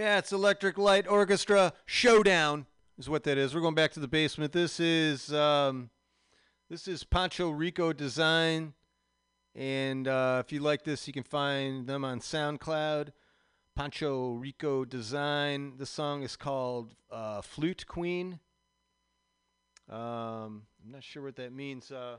Yeah, 0.00 0.16
it's 0.16 0.32
Electric 0.32 0.78
Light 0.78 1.06
Orchestra 1.06 1.74
Showdown 1.84 2.64
is 2.96 3.10
what 3.10 3.22
that 3.24 3.36
is. 3.36 3.54
We're 3.54 3.60
going 3.60 3.74
back 3.74 3.92
to 3.92 4.00
the 4.00 4.08
basement. 4.08 4.50
This 4.50 4.80
is 4.80 5.30
um, 5.30 5.90
this 6.70 6.88
is 6.88 7.04
Pancho 7.04 7.50
Rico 7.50 7.92
Design, 7.92 8.72
and 9.54 10.08
uh, 10.08 10.42
if 10.42 10.52
you 10.52 10.60
like 10.60 10.84
this, 10.84 11.06
you 11.06 11.12
can 11.12 11.22
find 11.22 11.86
them 11.86 12.02
on 12.06 12.20
SoundCloud. 12.20 13.10
Pancho 13.76 14.32
Rico 14.32 14.86
Design. 14.86 15.74
The 15.76 15.84
song 15.84 16.22
is 16.22 16.34
called 16.34 16.94
uh, 17.10 17.42
Flute 17.42 17.86
Queen. 17.86 18.40
Um, 19.90 20.62
I'm 20.82 20.92
not 20.92 21.04
sure 21.04 21.22
what 21.24 21.36
that 21.36 21.52
means. 21.52 21.92
Uh, 21.92 22.16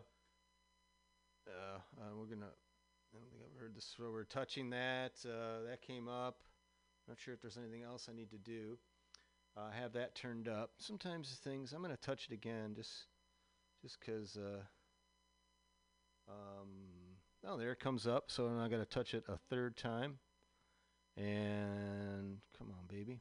uh 1.48 1.80
we're 2.16 2.28
gonna. 2.28 2.46
I 2.46 3.18
don't 3.18 3.28
think 3.32 3.42
I've 3.44 3.60
heard 3.60 3.76
this. 3.76 3.96
We're 3.98 4.24
touching 4.26 4.70
that. 4.70 5.14
Uh, 5.26 5.68
that 5.68 5.82
came 5.82 6.08
up. 6.08 6.44
Not 7.12 7.20
sure 7.20 7.34
if 7.34 7.42
there's 7.42 7.58
anything 7.58 7.84
else 7.84 8.08
I 8.10 8.16
need 8.16 8.30
to 8.32 8.38
do. 8.38 8.78
Uh, 9.58 9.70
have 9.78 9.92
that 9.92 10.16
turned 10.16 10.48
up. 10.48 10.72
Sometimes 10.78 11.38
things, 11.44 11.74
I'm 11.74 11.82
going 11.82 11.94
to 11.94 12.02
touch 12.02 12.30
it 12.30 12.34
again 12.34 12.72
just 12.74 13.08
just 13.82 14.00
because, 14.00 14.38
uh, 14.38 14.62
um, 16.30 16.70
oh, 17.46 17.58
there 17.58 17.74
it 17.74 17.82
comes 17.82 18.08
up. 18.08 18.32
So 18.32 18.46
I'm 18.46 18.58
not 18.58 18.70
going 18.70 18.82
to 18.82 18.90
touch 18.90 19.14
it 19.14 19.26
a 19.28 19.36
third 19.50 19.76
time. 19.76 20.20
And 21.18 22.38
come 22.58 22.70
on, 22.70 22.88
baby. 22.88 23.20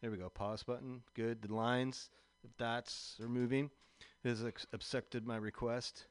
There 0.00 0.10
we 0.10 0.16
go. 0.16 0.30
Pause 0.30 0.62
button. 0.62 1.02
Good. 1.12 1.42
The 1.42 1.54
lines, 1.54 2.08
the 2.42 2.48
dots 2.56 3.18
are 3.20 3.28
moving. 3.28 3.68
It 4.24 4.30
has 4.30 4.42
accepted 4.72 5.26
my 5.26 5.36
request. 5.36 6.06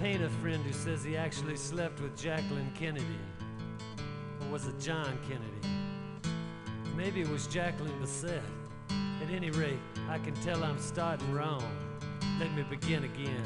Painter 0.00 0.30
friend 0.30 0.64
who 0.64 0.72
says 0.72 1.04
he 1.04 1.14
actually 1.14 1.56
slept 1.56 2.00
with 2.00 2.16
Jacqueline 2.16 2.72
Kennedy. 2.74 3.04
Or 4.40 4.50
was 4.50 4.66
it 4.66 4.80
John 4.80 5.18
Kennedy? 5.28 6.32
Maybe 6.96 7.20
it 7.20 7.28
was 7.28 7.46
Jacqueline 7.46 7.92
Bisset. 8.00 8.40
At 9.22 9.28
any 9.30 9.50
rate, 9.50 9.78
I 10.08 10.18
can 10.18 10.32
tell 10.36 10.64
I'm 10.64 10.78
starting 10.78 11.30
wrong. 11.30 11.62
Let 12.38 12.50
me 12.54 12.62
begin 12.62 13.04
again. 13.04 13.44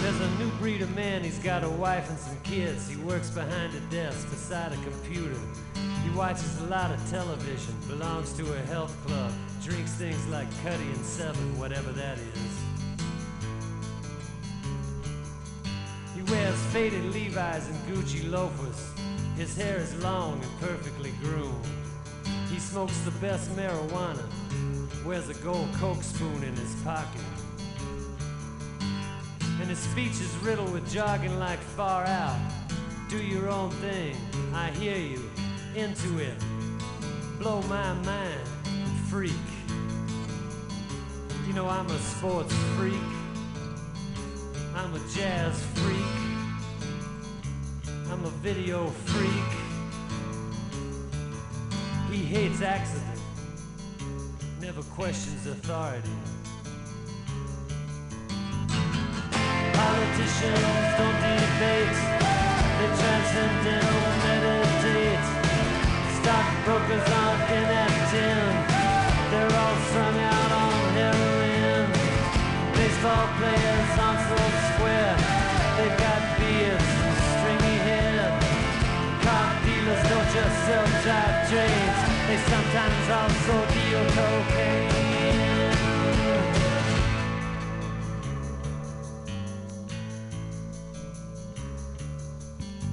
There's 0.00 0.20
a 0.20 0.30
new 0.38 0.50
breed 0.60 0.80
of 0.80 0.94
man, 0.94 1.24
he's 1.24 1.40
got 1.40 1.64
a 1.64 1.68
wife 1.68 2.08
and 2.08 2.18
some 2.20 2.38
kids. 2.44 2.88
He 2.88 2.94
works 2.98 3.30
behind 3.30 3.74
a 3.74 3.80
desk 3.90 4.30
beside 4.30 4.72
a 4.72 4.76
computer. 4.76 5.40
He 6.20 6.26
watches 6.26 6.60
a 6.60 6.66
lot 6.66 6.90
of 6.90 7.10
television, 7.10 7.74
belongs 7.88 8.34
to 8.34 8.52
a 8.52 8.58
health 8.66 8.94
club, 9.06 9.32
drinks 9.64 9.92
things 9.92 10.26
like 10.26 10.46
Cutty 10.62 10.84
and 10.84 11.02
Seven, 11.02 11.58
whatever 11.58 11.92
that 11.92 12.18
is. 12.18 12.60
He 16.14 16.20
wears 16.30 16.58
faded 16.74 17.06
Levi's 17.14 17.66
and 17.68 17.76
Gucci 17.86 18.30
loafers. 18.30 18.90
His 19.34 19.56
hair 19.56 19.78
is 19.78 19.94
long 20.04 20.42
and 20.42 20.60
perfectly 20.60 21.12
groomed. 21.22 21.64
He 22.50 22.58
smokes 22.58 22.98
the 22.98 23.12
best 23.12 23.50
marijuana, 23.56 24.26
wears 25.06 25.30
a 25.30 25.34
gold 25.42 25.72
Coke 25.76 26.02
spoon 26.02 26.44
in 26.44 26.54
his 26.54 26.74
pocket. 26.84 27.22
And 29.58 29.70
his 29.70 29.78
speech 29.78 30.20
is 30.20 30.36
riddled 30.42 30.70
with 30.70 30.92
jargon 30.92 31.38
like 31.38 31.60
far 31.60 32.04
out. 32.04 32.38
Do 33.08 33.16
your 33.16 33.48
own 33.48 33.70
thing, 33.70 34.14
I 34.52 34.70
hear 34.70 34.98
you, 34.98 35.19
into 35.76 36.18
it. 36.18 36.34
Blow 37.38 37.62
my 37.62 37.92
mind, 37.94 38.48
freak. 39.08 39.32
You 41.46 41.52
know, 41.54 41.68
I'm 41.68 41.86
a 41.86 41.98
sports 41.98 42.52
freak. 42.76 42.94
I'm 44.74 44.94
a 44.94 45.00
jazz 45.14 45.62
freak. 45.74 46.20
I'm 48.10 48.24
a 48.24 48.30
video 48.42 48.86
freak. 48.86 49.50
He 52.10 52.24
hates 52.24 52.60
accident, 52.60 53.20
never 54.60 54.82
questions 54.82 55.46
authority. 55.46 56.10
Politicians 59.72 60.60
don't 60.98 61.20
debate, 61.22 61.98
they 62.78 62.88
transcendental 62.98 64.00
meditate. 64.24 64.59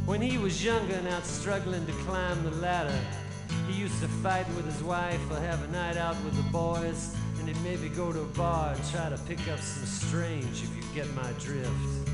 When 0.07 0.21
he 0.21 0.37
was 0.37 0.63
younger 0.63 0.95
and 0.95 1.07
out 1.09 1.25
struggling 1.25 1.85
to 1.85 1.91
climb 1.91 2.41
the 2.43 2.51
ladder, 2.51 2.97
he 3.67 3.73
used 3.73 4.01
to 4.01 4.07
fight 4.07 4.47
with 4.55 4.65
his 4.65 4.81
wife 4.81 5.19
or 5.29 5.39
have 5.39 5.61
a 5.63 5.67
night 5.67 5.97
out 5.97 6.15
with 6.23 6.35
the 6.35 6.49
boys, 6.51 7.15
and 7.37 7.47
he'd 7.47 7.61
maybe 7.61 7.89
go 7.89 8.11
to 8.11 8.21
a 8.21 8.25
bar 8.27 8.73
and 8.73 8.89
try 8.89 9.09
to 9.09 9.17
pick 9.27 9.39
up 9.49 9.59
some 9.59 9.85
strange, 9.85 10.63
if 10.63 10.75
you 10.75 10.81
get 10.95 11.13
my 11.13 11.31
drift. 11.39 12.09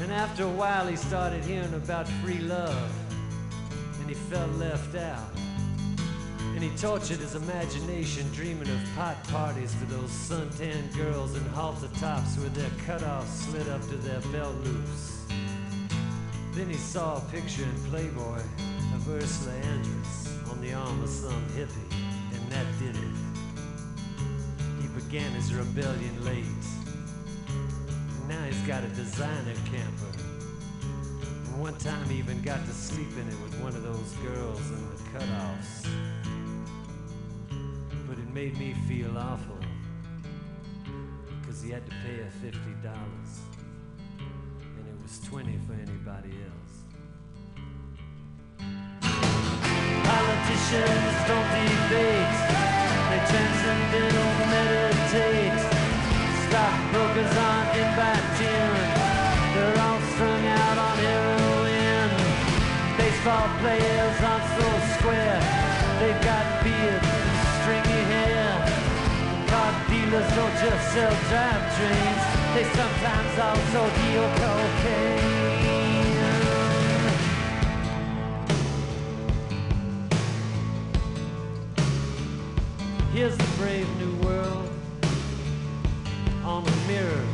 And 0.00 0.12
after 0.12 0.44
a 0.44 0.48
while, 0.48 0.86
he 0.86 0.96
started 0.96 1.44
hearing 1.44 1.74
about 1.74 2.08
free 2.22 2.38
love, 2.38 2.90
and 4.00 4.08
he 4.08 4.14
felt 4.14 4.50
left 4.52 4.94
out. 4.94 5.34
He 6.64 6.70
tortured 6.78 7.18
his 7.18 7.34
imagination, 7.34 8.26
dreaming 8.32 8.70
of 8.70 8.80
pot 8.96 9.22
parties 9.28 9.76
with 9.78 9.90
those 9.90 10.08
suntan 10.08 10.96
girls 10.96 11.36
in 11.36 11.44
halter 11.50 11.88
tops 12.00 12.38
with 12.38 12.54
their 12.54 12.70
cutoffs 12.86 13.26
slid 13.26 13.68
up 13.68 13.82
to 13.82 13.96
their 13.96 14.20
belt 14.32 14.56
loops. 14.64 15.26
Then 16.52 16.70
he 16.70 16.76
saw 16.76 17.18
a 17.18 17.20
picture 17.30 17.64
in 17.64 17.90
Playboy 17.90 18.40
of 18.94 19.10
Ursula 19.10 19.54
Andress 19.60 20.50
on 20.50 20.58
the 20.62 20.72
arm 20.72 21.02
of 21.02 21.10
some 21.10 21.44
hippie, 21.54 21.92
and 22.32 22.50
that 22.50 22.66
did 22.78 22.96
it. 22.96 23.14
He 24.80 24.88
began 24.98 25.32
his 25.32 25.52
rebellion 25.52 26.24
late. 26.24 26.46
Now 28.26 28.42
he's 28.44 28.62
got 28.62 28.84
a 28.84 28.88
designer 28.88 29.52
camper. 29.66 30.18
And 31.44 31.60
one 31.60 31.76
time 31.76 32.08
he 32.08 32.16
even 32.16 32.40
got 32.40 32.64
to 32.64 32.72
sleep 32.72 33.12
in 33.20 33.28
it 33.28 33.38
with 33.42 33.54
one 33.60 33.76
of 33.76 33.82
those 33.82 34.12
girls 34.24 34.70
in 34.70 34.80
the 34.88 35.18
cutoffs. 35.18 36.23
Made 38.34 38.58
me 38.58 38.74
feel 38.88 39.16
awful. 39.16 39.56
Cause 41.46 41.62
he 41.62 41.70
had 41.70 41.86
to 41.86 41.92
pay 42.04 42.16
her 42.16 42.30
fifty 42.42 42.74
dollars. 42.82 43.38
And 44.18 44.88
it 44.88 45.00
was 45.00 45.20
twenty 45.20 45.56
for 45.68 45.74
anybody 45.74 46.34
else. 46.42 46.74
Politicians 50.02 51.28
don't 51.28 51.48
debate. 51.52 52.43
Don't 70.34 70.56
just 70.58 70.92
sell 70.92 71.14
drive 71.28 71.76
trains. 71.76 72.22
They 72.54 72.64
sometimes 72.74 73.38
also 73.38 73.80
deal 74.00 74.28
cocaine. 74.40 75.44
Here's 83.12 83.36
the 83.36 83.46
brave 83.58 83.88
new 84.00 84.14
world 84.26 84.68
on 86.44 86.64
the 86.64 86.76
mirror. 86.88 87.33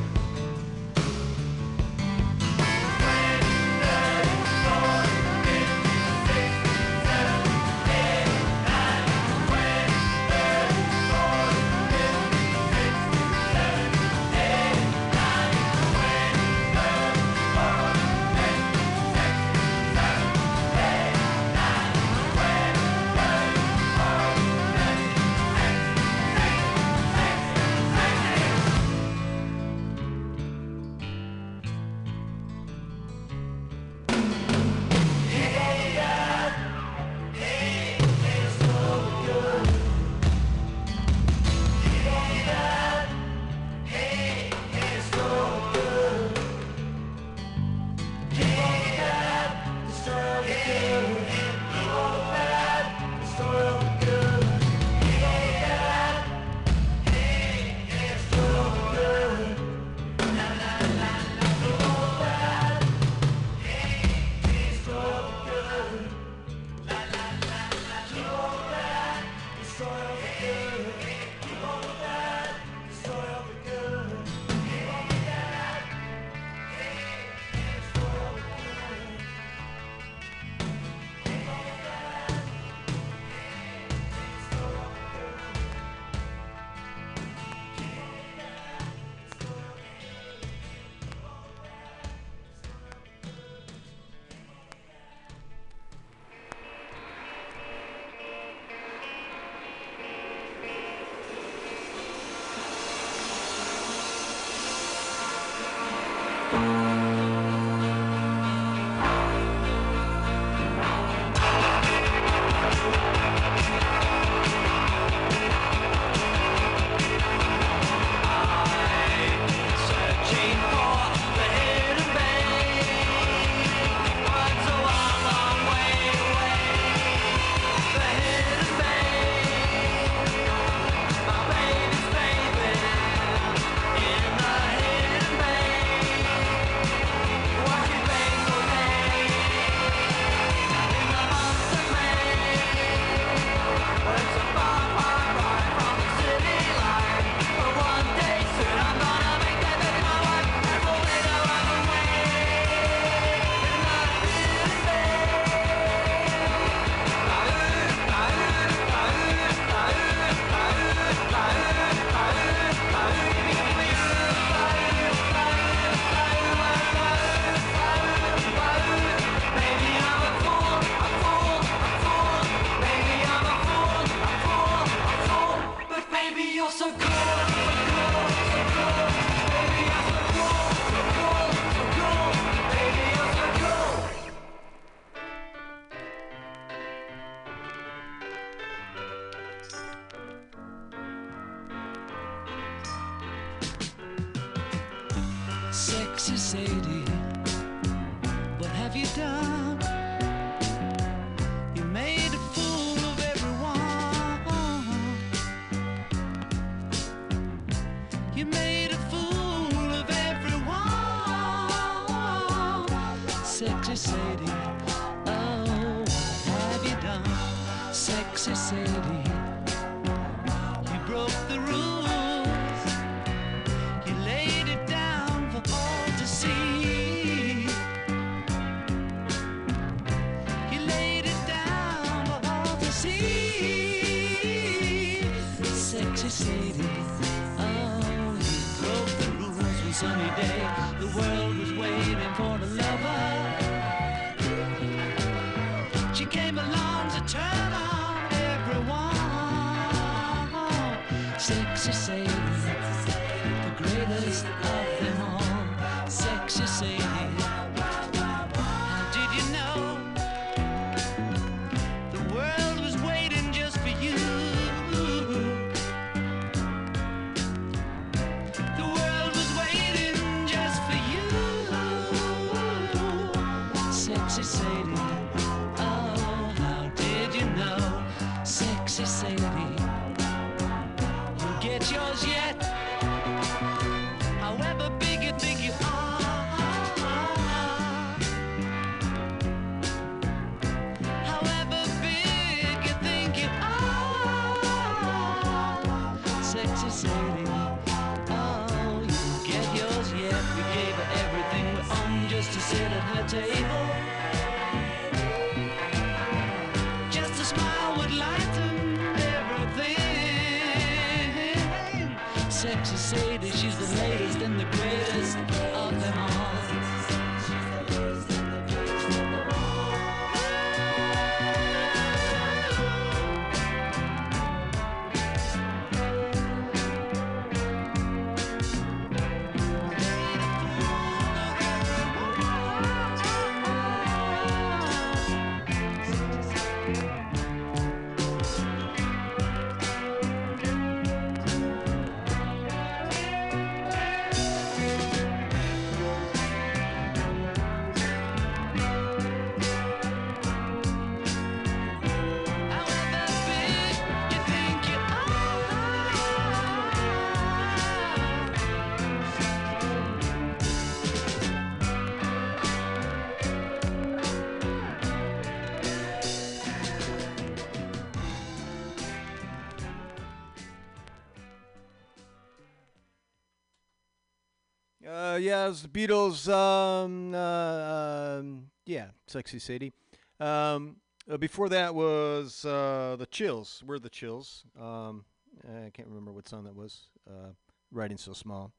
Was 375.70 375.82
the 375.82 375.88
Beatles. 375.88 376.52
Um, 376.52 377.32
uh, 377.32 378.38
um, 378.40 378.70
yeah, 378.86 379.10
Sexy 379.28 379.60
Sadie. 379.60 379.92
Um, 380.40 380.97
uh, 381.30 381.36
before 381.36 381.68
that 381.68 381.94
was 381.94 382.64
uh, 382.64 383.14
the 383.16 383.26
Chills. 383.26 383.80
We're 383.86 384.01
the 384.01 384.09
Chills. 384.09 384.64
Um, 384.76 385.24
I 385.64 385.90
can't 385.90 386.09
remember 386.09 386.32
what 386.32 386.48
song 386.48 386.64
that 386.64 386.74
was. 386.74 387.02
Uh, 387.24 387.51
writing 387.92 388.16
so 388.16 388.32
small. 388.32 388.72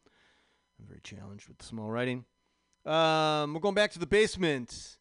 I'm 0.82 0.88
very 0.88 1.00
challenged 1.02 1.48
with 1.48 1.62
small 1.62 1.90
writing. 1.90 2.26
Um, 2.86 3.54
we're 3.54 3.62
going 3.62 3.76
back 3.76 3.92
to 3.92 4.00
the 4.00 4.06
basement. 4.06 4.98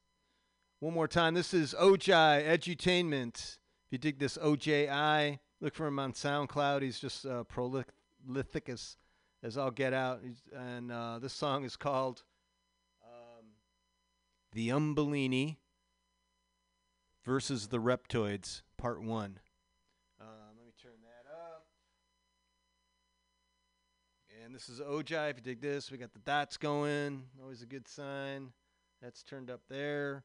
One 0.78 0.94
more 0.94 1.08
time. 1.08 1.34
This 1.34 1.52
is 1.52 1.74
Ojai 1.74 2.46
Edutainment. 2.46 3.34
If 3.34 3.90
you 3.90 3.98
dig 3.98 4.20
this 4.20 4.38
OJI, 4.38 5.40
look 5.60 5.74
for 5.74 5.88
him 5.88 5.98
on 5.98 6.12
SoundCloud. 6.12 6.82
He's 6.82 7.00
just 7.00 7.26
uh, 7.26 7.42
prolific 7.42 8.68
as, 8.68 8.96
as 9.42 9.56
I'll 9.56 9.70
get 9.70 9.92
out. 9.92 10.20
And 10.54 10.92
uh, 10.92 11.18
this 11.20 11.32
song 11.32 11.64
is 11.64 11.76
called 11.76 12.22
um, 13.04 13.46
The 14.52 14.68
Umbellini 14.68 15.56
versus 17.24 17.68
the 17.68 17.78
Reptoids, 17.78 18.62
Part 18.76 19.02
1. 19.02 19.38
Um, 20.20 20.26
let 20.56 20.66
me 20.66 20.72
turn 20.80 20.92
that 21.02 21.30
up. 21.30 21.66
And 24.44 24.54
this 24.54 24.68
is 24.68 24.80
Ojai. 24.80 25.30
If 25.30 25.36
you 25.36 25.42
dig 25.42 25.60
this, 25.60 25.90
we 25.90 25.98
got 25.98 26.12
the 26.12 26.18
dots 26.20 26.56
going. 26.56 27.24
Always 27.42 27.62
a 27.62 27.66
good 27.66 27.88
sign. 27.88 28.52
That's 29.02 29.22
turned 29.22 29.50
up 29.50 29.62
there. 29.68 30.24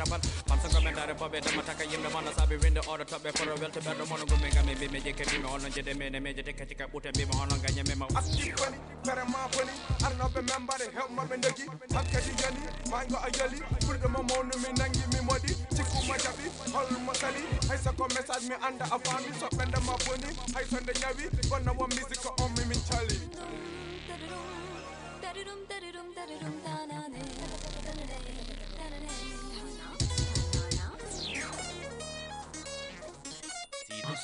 pala 0.01 0.17
dapat 0.19 0.21
Pansa 0.47 0.67
komentare 0.69 1.13
på 1.15 1.29
bete 1.29 1.49
mataka 1.55 1.83
yimɓe 1.83 2.09
mana 2.13 2.31
saabi 2.33 2.55
winde 2.61 2.79
oɗo 2.81 3.03
toɓɓe 3.05 3.29
koto 3.37 3.53
welte 3.61 3.79
ɓerɗo 3.85 4.05
mono 4.09 4.25
gummi 4.25 4.49
gam 4.53 4.65
mi 4.65 4.75
mbimi 4.75 4.99
jekke 5.01 5.23
mbimi 5.27 5.45
onno 5.53 5.69
jede 5.69 5.93
mene 5.93 6.19
meje 6.19 6.43
tekka 6.43 6.65
cika 6.65 6.85
ɓuute 6.91 7.09
mbimi 7.13 7.31
onno 7.41 7.55
gaña 7.63 7.83
mima 7.87 8.05
Asti 8.17 8.51
boni, 8.57 8.77
pere 9.05 9.23
ma 9.31 9.41
boni 9.53 9.73
Arnoɓe 10.05 10.41
membare 10.49 10.85
heɓmaɓe 10.97 11.35
dogi 11.43 11.65
Hakkadi 11.95 12.31
jani, 12.41 12.61
maygo 12.91 13.17
a 13.17 13.29
yali 13.37 13.57
Ɓurɗo 13.85 14.07
mo 14.13 14.19
mawnu 14.29 14.53
mi 14.63 14.69
nangi 14.79 15.03
mi 15.13 15.19
moɗi 15.27 15.51
Cikkuma 15.75 16.15
jaɓi, 16.23 16.45
holmo 16.73 17.13
sali 17.13 17.41
Hay 17.69 17.77
sako 17.77 18.03
message 18.15 18.45
mi 18.49 18.55
anda 18.67 18.85
a 18.85 18.97
faami 19.05 19.31
So 19.39 19.47
ɓende 19.57 19.79
ma 19.85 19.93
boni, 20.05 20.29
hay 20.55 20.65
sonde 20.69 20.93
ñawi 21.01 21.23
Bonna 21.49 21.71
wo 21.77 21.85
musique 21.87 22.25
on 22.41 22.49
mi 22.57 22.63
min 22.69 22.81
El 34.11 34.17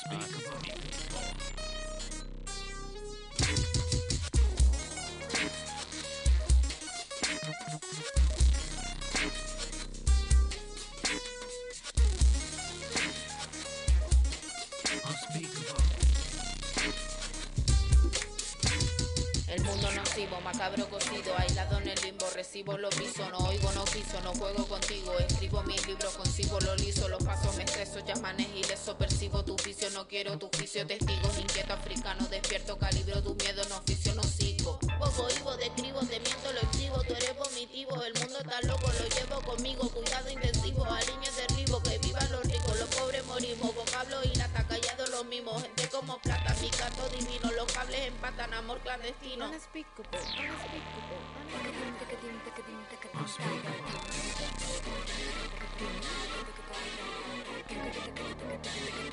mundo 19.64 19.90
nocivo, 19.92 20.40
macabro 20.42 20.86
cocido, 20.90 21.34
aislado 21.38 21.78
en 21.78 21.88
el 21.88 22.00
limbo, 22.02 22.26
recibo 22.34 22.76
lo 22.76 22.90
piso, 22.90 23.26
no 23.30 23.38
oigo, 23.38 23.72
no 23.72 23.84
piso, 23.86 24.20
no 24.22 24.34
juego 24.34 24.66
contigo, 24.66 25.18
escribo 25.18 25.62
mis 25.62 25.86
libros, 25.86 26.12
consigo 26.14 26.60
lo 26.60 26.76
liso, 26.76 27.08
los 27.08 27.24
pasos 27.24 27.47
me 27.88 28.00
estreso, 28.00 28.06
llamanes 28.06 28.48
ileso, 28.54 28.96
percibo 28.96 29.44
tu 29.44 29.56
vicio, 29.64 29.88
no 29.90 30.06
quiero 30.06 30.38
tu 30.38 30.48
juicio, 30.56 30.86
testigos, 30.86 31.38
inquieto 31.38 31.72
africano, 31.72 32.26
despierto, 32.28 32.78
calibro 32.78 33.22
tu 33.22 33.34
miedo, 33.36 33.62
no 33.68 33.78
oficio, 33.78 34.14
no 34.14 34.22
sigo. 34.22 34.78
Poco 34.98 35.26
vivo, 35.34 35.56
describo, 35.56 36.00
te 36.00 36.20
miento, 36.20 36.52
lo 36.52 36.60
exhibo, 36.60 37.02
tú 37.04 37.14
eres 37.14 37.36
vomitivo, 37.36 38.02
el 38.02 38.14
mundo 38.14 38.38
está 38.40 38.60
loco, 38.62 38.88
lo 38.92 39.08
llevo 39.08 39.40
conmigo, 39.42 39.88
cuidado 39.90 40.30
intensivo, 40.30 40.84
alineo 40.84 41.32
derribo, 41.32 41.82
que 41.82 41.98
vivan 41.98 42.32
los 42.32 42.42
ricos, 42.44 42.78
los 42.78 42.88
pobres 42.88 43.24
morimos, 43.26 43.74
vocablo 43.74 44.16
y 44.24 44.34
lata, 44.36 44.66
callado 44.66 45.06
lo 45.06 45.24
mismo, 45.24 45.58
gente 45.58 45.88
como 45.88 46.18
plata, 46.18 46.54
mi 46.60 46.68
gato 46.70 47.08
divino, 47.08 47.50
los 47.52 47.72
cables 47.72 48.00
empatan, 48.06 48.54
amor 48.54 48.78
clandestino. 48.80 49.50
Unspeakable, 58.64 59.07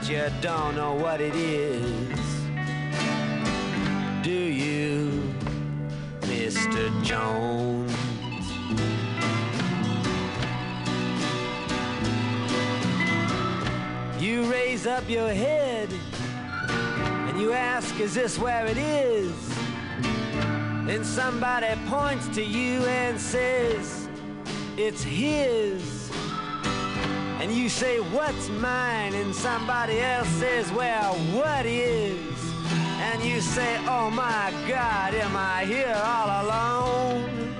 but 0.00 0.08
you 0.08 0.24
don't 0.40 0.76
know 0.76 0.94
what 0.94 1.20
it 1.20 1.34
is. 1.34 2.18
Do 4.22 4.30
you, 4.30 5.34
Mr. 6.22 7.02
Jones? 7.02 7.92
You 14.18 14.50
raise 14.50 14.86
up 14.86 15.08
your 15.08 15.30
head 15.30 15.88
and 17.28 17.40
you 17.40 17.52
ask, 17.52 17.98
Is 18.00 18.14
this 18.14 18.38
where 18.38 18.66
it 18.66 18.78
is? 18.78 19.34
Then 20.86 21.04
somebody 21.04 21.78
points 21.88 22.28
to 22.28 22.42
you 22.42 22.84
and 22.84 23.20
says, 23.20 24.08
It's 24.76 25.02
his. 25.02 25.99
And 27.40 27.50
you 27.50 27.70
say, 27.70 28.00
What's 28.00 28.50
mine? 28.50 29.14
And 29.14 29.34
somebody 29.34 29.98
else 29.98 30.28
says, 30.28 30.70
Well, 30.72 31.14
what 31.32 31.64
is? 31.64 32.18
And 33.00 33.24
you 33.24 33.40
say, 33.40 33.78
Oh 33.88 34.10
my 34.10 34.52
God, 34.68 35.14
am 35.14 35.34
I 35.34 35.64
here 35.64 35.98
all 36.04 36.44
alone? 36.44 37.56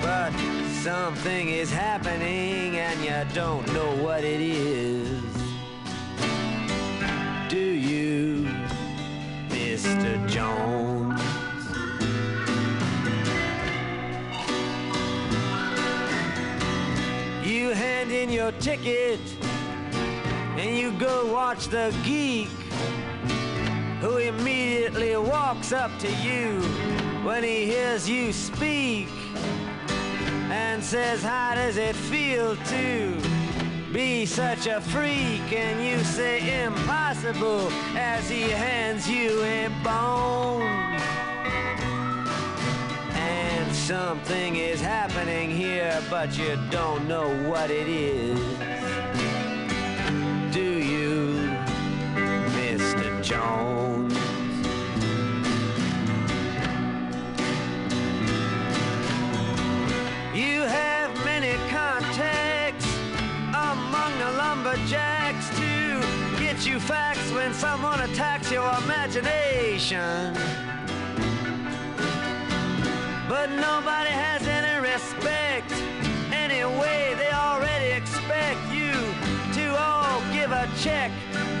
But 0.00 0.32
something 0.80 1.50
is 1.50 1.70
happening 1.70 2.78
and 2.78 2.98
you 3.04 3.34
don't 3.34 3.70
know 3.74 3.94
what 3.96 4.24
it 4.24 4.40
is. 4.40 5.22
Do 7.50 7.58
you, 7.58 8.48
Mr. 9.50 10.26
Jones? 10.26 11.29
You 17.60 17.74
hand 17.74 18.10
in 18.10 18.30
your 18.30 18.52
ticket 18.52 19.20
and 20.56 20.78
you 20.78 20.92
go 20.92 21.30
watch 21.30 21.66
the 21.66 21.94
geek 22.02 22.48
who 24.00 24.16
immediately 24.16 25.14
walks 25.18 25.70
up 25.70 25.90
to 25.98 26.10
you 26.24 26.62
when 27.22 27.44
he 27.44 27.66
hears 27.66 28.08
you 28.08 28.32
speak 28.32 29.08
and 30.48 30.82
says, 30.82 31.22
How 31.22 31.54
does 31.54 31.76
it 31.76 31.94
feel 31.94 32.56
to 32.56 33.20
be 33.92 34.24
such 34.24 34.66
a 34.66 34.80
freak? 34.80 35.52
And 35.52 35.84
you 35.84 36.02
say, 36.02 36.64
Impossible, 36.64 37.70
as 37.94 38.26
he 38.26 38.48
hands 38.48 39.06
you 39.06 39.42
a 39.42 39.68
bone. 39.84 41.09
Something 43.90 44.54
is 44.54 44.80
happening 44.80 45.50
here, 45.50 46.00
but 46.08 46.38
you 46.38 46.56
don't 46.70 47.08
know 47.08 47.28
what 47.48 47.72
it 47.72 47.88
is. 47.88 48.38
Do 50.54 50.62
you, 50.62 51.50
Mr. 52.54 53.20
Jones? 53.20 54.14
You 60.36 60.60
have 60.60 61.12
many 61.24 61.58
contacts 61.68 62.86
among 63.48 64.16
the 64.20 64.30
lumberjacks 64.38 65.48
to 65.58 66.38
get 66.38 66.64
you 66.64 66.78
facts 66.78 67.28
when 67.32 67.52
someone 67.52 67.98
attacks 68.02 68.52
your 68.52 68.72
imagination. 68.84 70.69
But 73.30 73.48
nobody 73.52 74.10
has 74.10 74.44
any 74.44 74.80
respect. 74.80 75.70
Anyway, 76.32 77.14
they 77.16 77.30
already 77.30 77.92
expect 77.92 78.58
you 78.72 78.90
to 79.54 79.76
all 79.78 80.20
give 80.32 80.50
a 80.50 80.68
check 80.80 81.12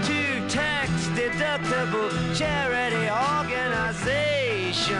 to 0.02 0.48
tax 0.48 0.90
deductible 1.14 2.10
charity 2.36 3.08
organization. 3.08 4.96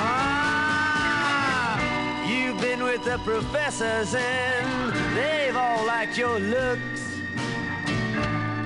Ah, 0.00 1.76
you've 2.26 2.58
been 2.58 2.82
with 2.82 3.04
the 3.04 3.18
professors 3.18 4.14
and 4.14 4.94
they've 5.14 5.54
all 5.54 5.84
liked 5.84 6.16
your 6.16 6.38
looks. 6.38 6.99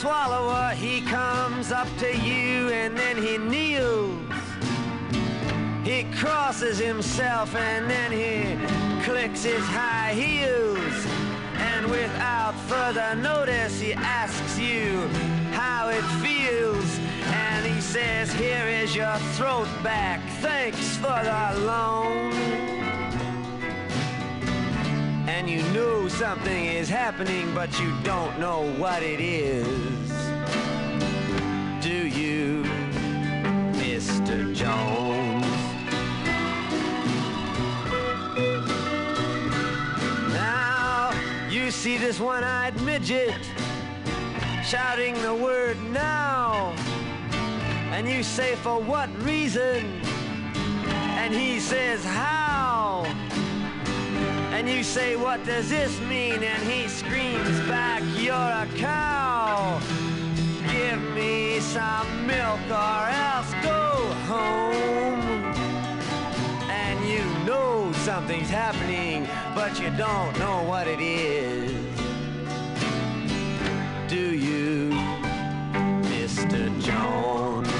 Swallower, 0.00 0.70
he 0.70 1.02
comes 1.02 1.70
up 1.70 1.86
to 1.98 2.16
you 2.16 2.70
and 2.70 2.96
then 2.96 3.22
he 3.22 3.36
kneels. 3.36 4.18
He 5.84 6.04
crosses 6.16 6.78
himself 6.78 7.54
and 7.54 7.90
then 7.90 8.10
he 8.10 8.56
clicks 9.04 9.44
his 9.44 9.62
high 9.62 10.14
heels. 10.14 11.06
And 11.56 11.90
without 11.90 12.54
further 12.66 13.14
notice, 13.14 13.78
he 13.78 13.92
asks 13.92 14.58
you 14.58 15.06
how 15.52 15.90
it 15.90 16.06
feels. 16.24 16.98
And 17.26 17.66
he 17.66 17.78
says, 17.82 18.32
Here 18.32 18.66
is 18.66 18.96
your 18.96 19.18
throat 19.36 19.68
back. 19.82 20.20
Thanks 20.40 20.96
for 20.96 21.18
the 21.22 21.60
loan. 21.66 22.99
And 25.32 25.48
you 25.48 25.62
know 25.72 26.08
something 26.08 26.66
is 26.66 26.88
happening, 26.88 27.54
but 27.54 27.70
you 27.80 27.94
don't 28.02 28.38
know 28.40 28.68
what 28.78 29.00
it 29.02 29.20
is. 29.20 30.10
Do 31.80 32.08
you, 32.20 32.64
Mr. 33.78 34.52
Jones? 34.52 35.46
Now 40.34 41.12
you 41.48 41.70
see 41.70 41.96
this 41.96 42.18
one-eyed 42.18 42.78
midget 42.82 43.40
shouting 44.64 45.14
the 45.22 45.34
word 45.34 45.80
now. 45.92 46.74
And 47.92 48.08
you 48.08 48.24
say, 48.24 48.56
for 48.56 48.80
what 48.80 49.08
reason? 49.22 50.02
And 51.22 51.32
he 51.32 51.60
says, 51.60 52.04
how? 52.04 53.06
And 54.60 54.68
you 54.68 54.84
say, 54.84 55.16
what 55.16 55.42
does 55.46 55.70
this 55.70 55.98
mean? 56.00 56.42
And 56.42 56.62
he 56.70 56.86
screams 56.86 57.60
back, 57.60 58.02
you're 58.18 58.34
a 58.34 58.68
cow. 58.76 59.80
Give 60.70 61.00
me 61.14 61.60
some 61.60 62.26
milk 62.26 62.60
or 62.68 63.08
else 63.08 63.54
go 63.62 63.94
home. 64.28 65.22
And 66.68 67.08
you 67.08 67.24
know 67.46 67.90
something's 68.04 68.50
happening, 68.50 69.26
but 69.54 69.80
you 69.80 69.88
don't 69.96 70.38
know 70.38 70.62
what 70.64 70.86
it 70.86 71.00
is. 71.00 71.72
Do 74.08 74.34
you, 74.36 74.90
Mr. 76.02 76.68
Jones? 76.82 77.79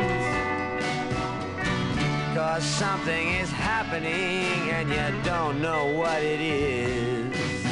Cause 2.41 2.63
something 2.63 3.27
is 3.35 3.51
happening 3.51 4.71
and 4.71 4.89
you 4.89 5.23
don't 5.23 5.61
know 5.61 5.85
what 5.93 6.23
it 6.23 6.41
is. 6.41 7.63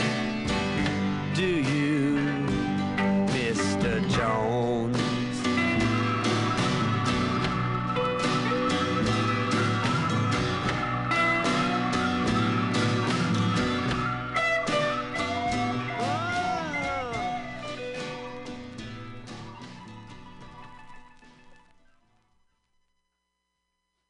Do 1.36 1.44
you, 1.44 2.20
Mr. 3.34 4.08
Jones? 4.12 4.99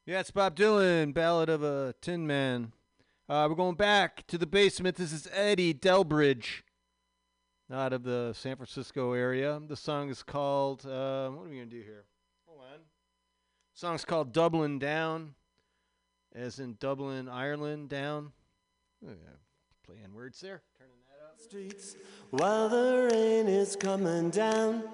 Yeah, 0.09 0.21
it's 0.21 0.31
Bob 0.31 0.55
Dylan, 0.55 1.13
Ballad 1.13 1.49
of 1.49 1.61
a 1.61 1.93
Thin 2.01 2.25
Man. 2.25 2.73
Uh, 3.29 3.45
we're 3.47 3.55
going 3.55 3.75
back 3.75 4.25
to 4.25 4.39
the 4.39 4.47
basement. 4.47 4.95
This 4.95 5.13
is 5.13 5.27
Eddie 5.31 5.71
Delbridge, 5.71 6.63
out 7.71 7.93
of 7.93 8.01
the 8.01 8.33
San 8.33 8.55
Francisco 8.55 9.13
area. 9.13 9.61
The 9.67 9.75
song 9.75 10.09
is 10.09 10.23
called, 10.23 10.83
uh, 10.83 11.29
what 11.29 11.45
are 11.45 11.49
we 11.49 11.57
going 11.57 11.69
to 11.69 11.75
do 11.75 11.83
here? 11.83 12.05
Hold 12.47 12.61
on. 12.61 12.79
The 12.79 13.79
song's 13.79 14.03
called 14.03 14.33
Dublin 14.33 14.79
Down, 14.79 15.35
as 16.33 16.57
in 16.57 16.77
Dublin, 16.79 17.29
Ireland, 17.29 17.89
down. 17.89 18.31
Oh, 19.05 19.09
yeah, 19.09 19.35
playing 19.85 20.15
words 20.15 20.41
there. 20.41 20.63
Turning 20.79 20.95
that 21.05 21.23
up. 21.23 21.39
streets 21.39 21.95
while 22.31 22.67
the 22.67 23.09
rain 23.13 23.47
is 23.47 23.75
coming 23.75 24.31
down. 24.31 24.85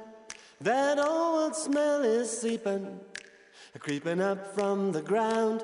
That 0.59 0.99
old 0.99 1.55
smell 1.55 2.03
is 2.03 2.37
sleeping, 3.75 4.01
creeping 4.01 4.21
up 4.21 4.55
from 4.55 4.91
the 4.91 5.01
ground. 5.01 5.63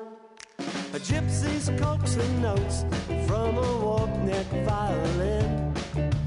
A 0.94 0.98
gypsy's 0.98 1.70
coaxing 1.80 2.42
notes 2.42 2.84
from 3.26 3.56
a 3.56 3.78
warp 3.78 4.10
neck 4.24 4.46
violin. 4.64 5.74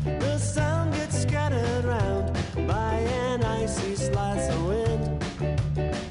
The 0.04 0.38
sound 0.38 0.94
gets 0.96 1.22
scattered 1.22 1.86
round 1.86 2.34
by 2.68 2.96
an 2.96 3.44
icy 3.44 3.96
slice 3.96 4.50
of 4.50 4.66
wind. 4.66 5.24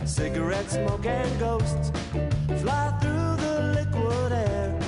Cigarette 0.09 0.71
smoke 0.71 1.07
and 1.07 1.41
ghosts 1.41 1.91
fly 2.63 2.93
through 3.01 3.37
the 3.45 3.75
liquid 3.75 4.33
air. 4.33 4.79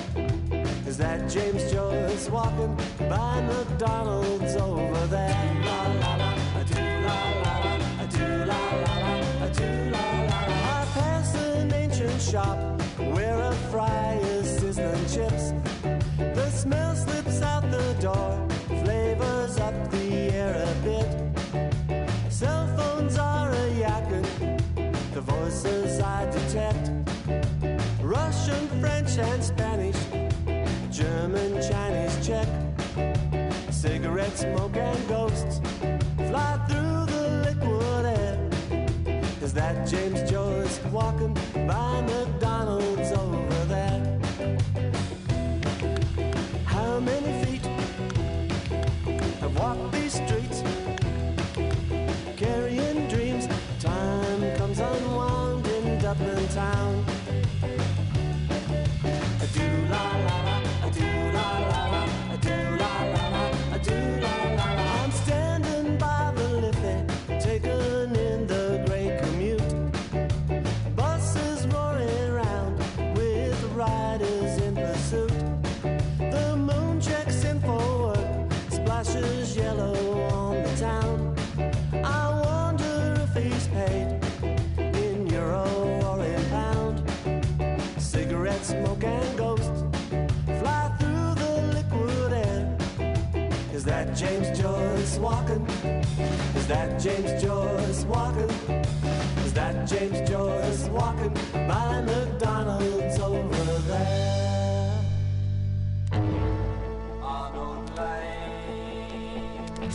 Is 0.87 0.97
that 0.99 1.29
James 1.29 1.71
Joyce 1.73 2.31
walking 2.31 2.77
by 3.09 3.41
McDonald's 3.41 4.57
over 4.57 5.07
there? 5.09 5.63
La 5.65 5.83
la 6.01 6.17
la, 6.17 6.33
a 6.61 6.65
do 6.65 6.85
la 7.07 7.21
la, 7.43 8.05
a 8.05 8.07
do 8.07 8.45
la 8.45 8.77
la 8.85 9.06
shop 12.19 12.59
where 12.99 13.39
a 13.41 13.53
fry 13.71 14.19
is 14.23 14.49
sizzling 14.59 15.07
chips. 15.07 15.53
The 16.17 16.51
smell 16.51 16.97
slips 16.97 17.43
out 17.43 17.71
the 17.71 17.95
door, 18.01 18.49
flavors 18.85 19.59
up 19.59 19.75
the 19.91 20.33
air 20.33 20.55
a 20.55 20.75
bit. 20.83 22.33
Cell 22.33 22.67
phones 22.77 23.19
are 23.19 23.51
a 23.51 23.71
yakking, 23.83 24.27
the 25.13 25.21
voices 25.21 26.01
I 26.01 26.25
detect. 26.31 26.91
Russian, 28.03 28.69
French, 28.81 29.19
and 29.19 29.45
Spanish. 29.45 29.99
German, 30.91 31.61
Chinese, 31.61 32.27
Czech. 32.27 32.49
Cigarette 33.71 34.39
smoke 34.39 34.77
and 34.77 35.09
ghosts 35.09 35.61
fly 36.29 36.59
through 36.67 37.05
the 37.15 37.45
liquid 37.45 37.76
that 39.57 39.89
James 39.89 40.31
Joyce 40.31 40.79
walking 40.93 41.33
by 41.67 42.03
McDonald's 42.03 43.11
over 43.13 43.65
there? 43.65 44.21
How 46.67 47.01
many 47.01 47.43
feet 47.43 47.65
have 49.41 49.59
walked 49.59 49.93
these 49.93 50.13
streets? 50.13 50.63
Carrying 52.37 53.09
dreams, 53.09 53.49
time 53.81 54.57
comes 54.57 54.79
unwound 54.79 55.67
in 55.67 55.99
Dublin 56.01 56.49
town. 56.49 57.07
Do 59.55 59.67
la 59.89 60.17
la 60.27 60.46
Is 96.19 96.67
that 96.67 96.99
James 96.99 97.43
Joyce 97.43 98.05
walking? 98.05 98.51
Is 99.45 99.53
that 99.53 99.87
James 99.87 100.29
Joyce 100.29 100.89
walking 100.89 101.35
by 101.53 102.01
McDonald's 102.01 103.19
over 103.21 103.65
there? 103.89 105.05
Arnold 107.23 107.91
Layne 107.99 109.91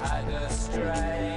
had 0.00 0.28
a 0.28 0.48
stray. 0.48 1.35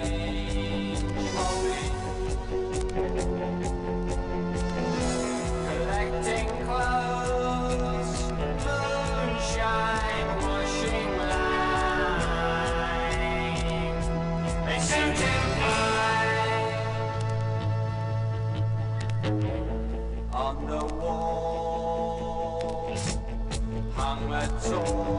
soul. 24.70 25.19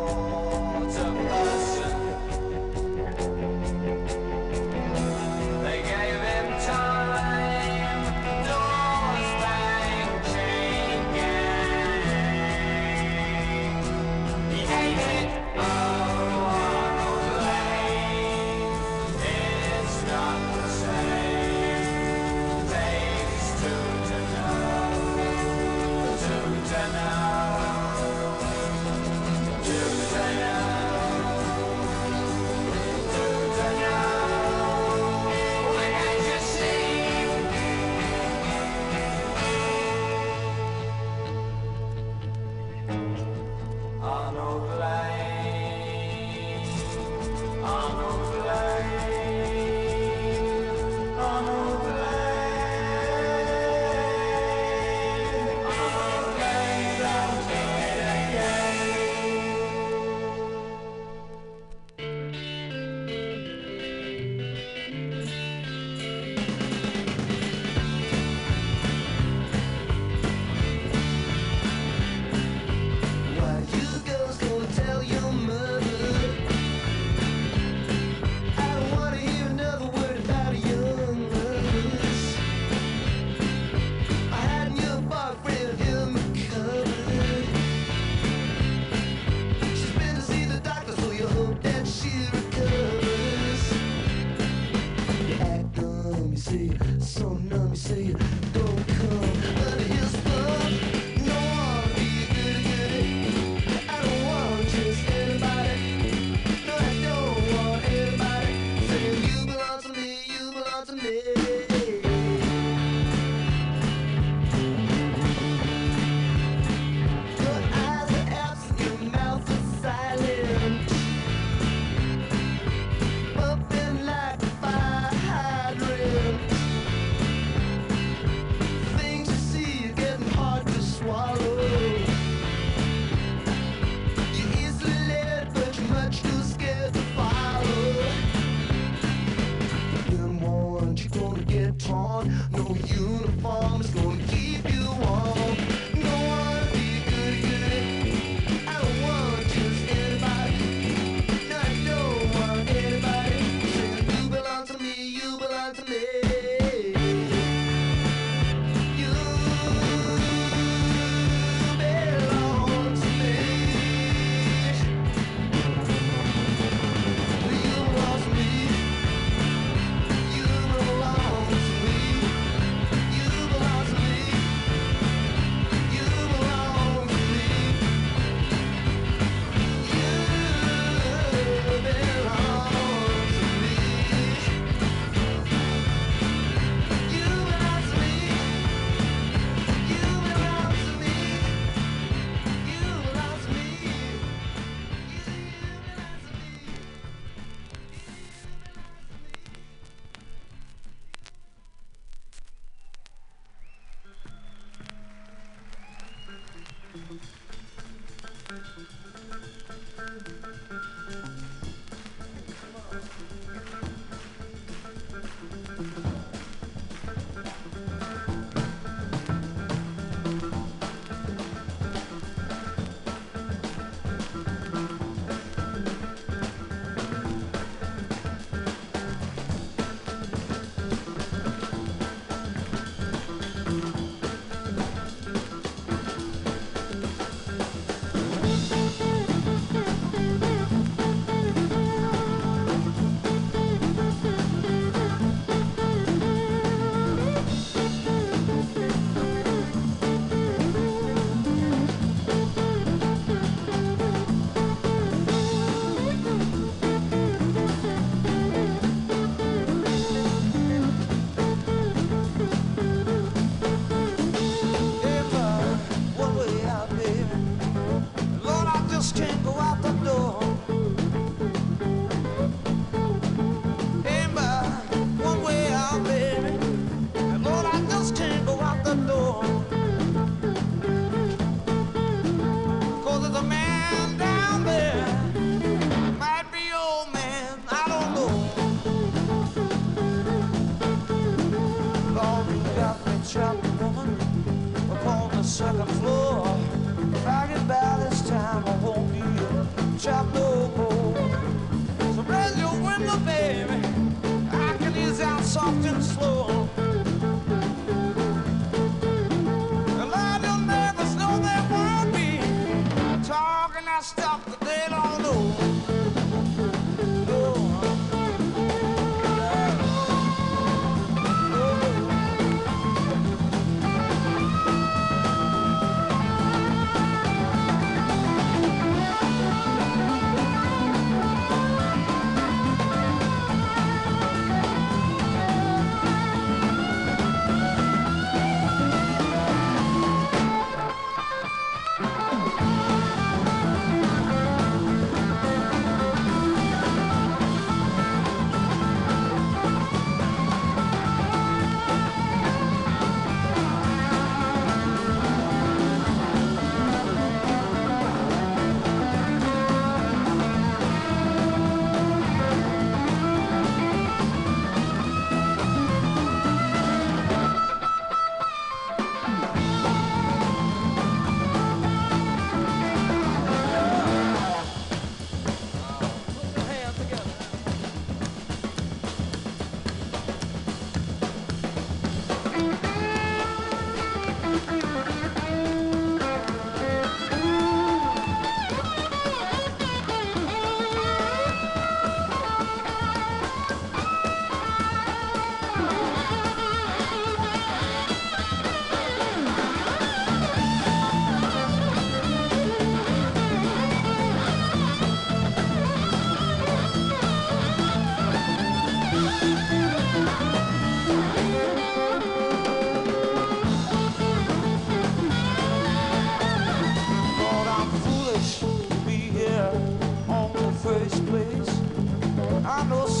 to 0.91 1.05
us. 1.05 1.70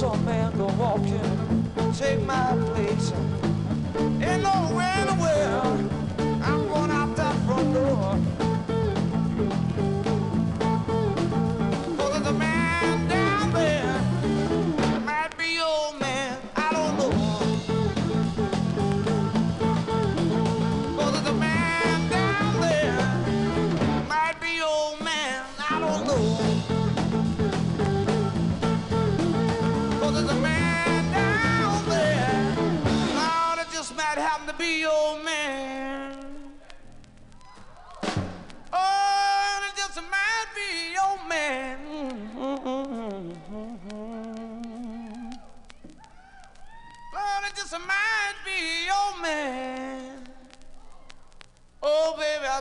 Some 0.01 0.25
man 0.25 0.51
go 0.57 0.65
walk 0.79 0.97
in, 0.97 1.93
take 1.93 2.19
my 2.23 2.57
place. 2.73 3.13
Ain't 4.19 4.41
nowhere 4.41 4.95
in 5.01 5.05
the 5.05 5.15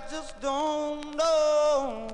I 0.01 0.11
just 0.11 0.41
don't 0.41 1.17
know. 1.17 2.10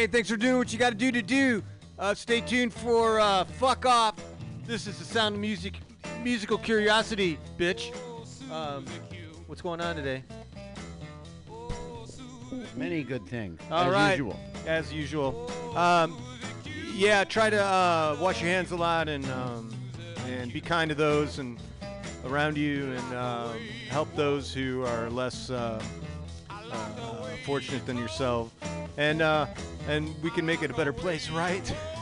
Hey, 0.00 0.06
thanks 0.06 0.30
for 0.30 0.38
doing 0.38 0.56
what 0.56 0.72
you 0.72 0.78
got 0.78 0.88
to 0.88 0.96
do 0.96 1.12
to 1.12 1.20
do. 1.20 1.62
Uh, 1.98 2.14
stay 2.14 2.40
tuned 2.40 2.72
for 2.72 3.20
uh, 3.20 3.44
Fuck 3.44 3.84
Off. 3.84 4.14
This 4.66 4.86
is 4.86 4.98
the 4.98 5.04
sound 5.04 5.34
of 5.34 5.42
music, 5.42 5.74
musical 6.22 6.56
curiosity, 6.56 7.38
bitch. 7.58 7.94
Um, 8.50 8.86
what's 9.46 9.60
going 9.60 9.82
on 9.82 9.96
today? 9.96 10.24
Many 12.74 13.02
good 13.02 13.26
things. 13.26 13.60
All 13.70 13.88
as 13.88 13.92
right, 13.92 14.10
usual. 14.12 14.40
As 14.66 14.90
usual. 14.90 15.50
Um, 15.76 16.16
yeah, 16.94 17.22
try 17.24 17.50
to 17.50 17.62
uh, 17.62 18.16
wash 18.18 18.40
your 18.40 18.48
hands 18.48 18.70
a 18.70 18.76
lot 18.76 19.06
and 19.06 19.26
um, 19.26 19.70
and 20.28 20.50
be 20.50 20.62
kind 20.62 20.88
to 20.88 20.94
those 20.94 21.38
and 21.38 21.60
around 22.24 22.56
you 22.56 22.90
and 22.92 23.14
um, 23.14 23.58
help 23.90 24.08
those 24.16 24.50
who 24.50 24.82
are 24.82 25.10
less 25.10 25.50
uh, 25.50 25.54
uh, 25.54 25.82
fortunate 27.44 27.84
than 27.86 27.96
yourself. 27.96 28.52
And 28.96 29.22
uh, 29.22 29.46
and 29.88 30.14
we 30.22 30.30
can 30.30 30.44
make 30.44 30.62
it 30.62 30.70
a 30.70 30.74
better 30.74 30.92
place, 30.92 31.30
right? 31.30 31.74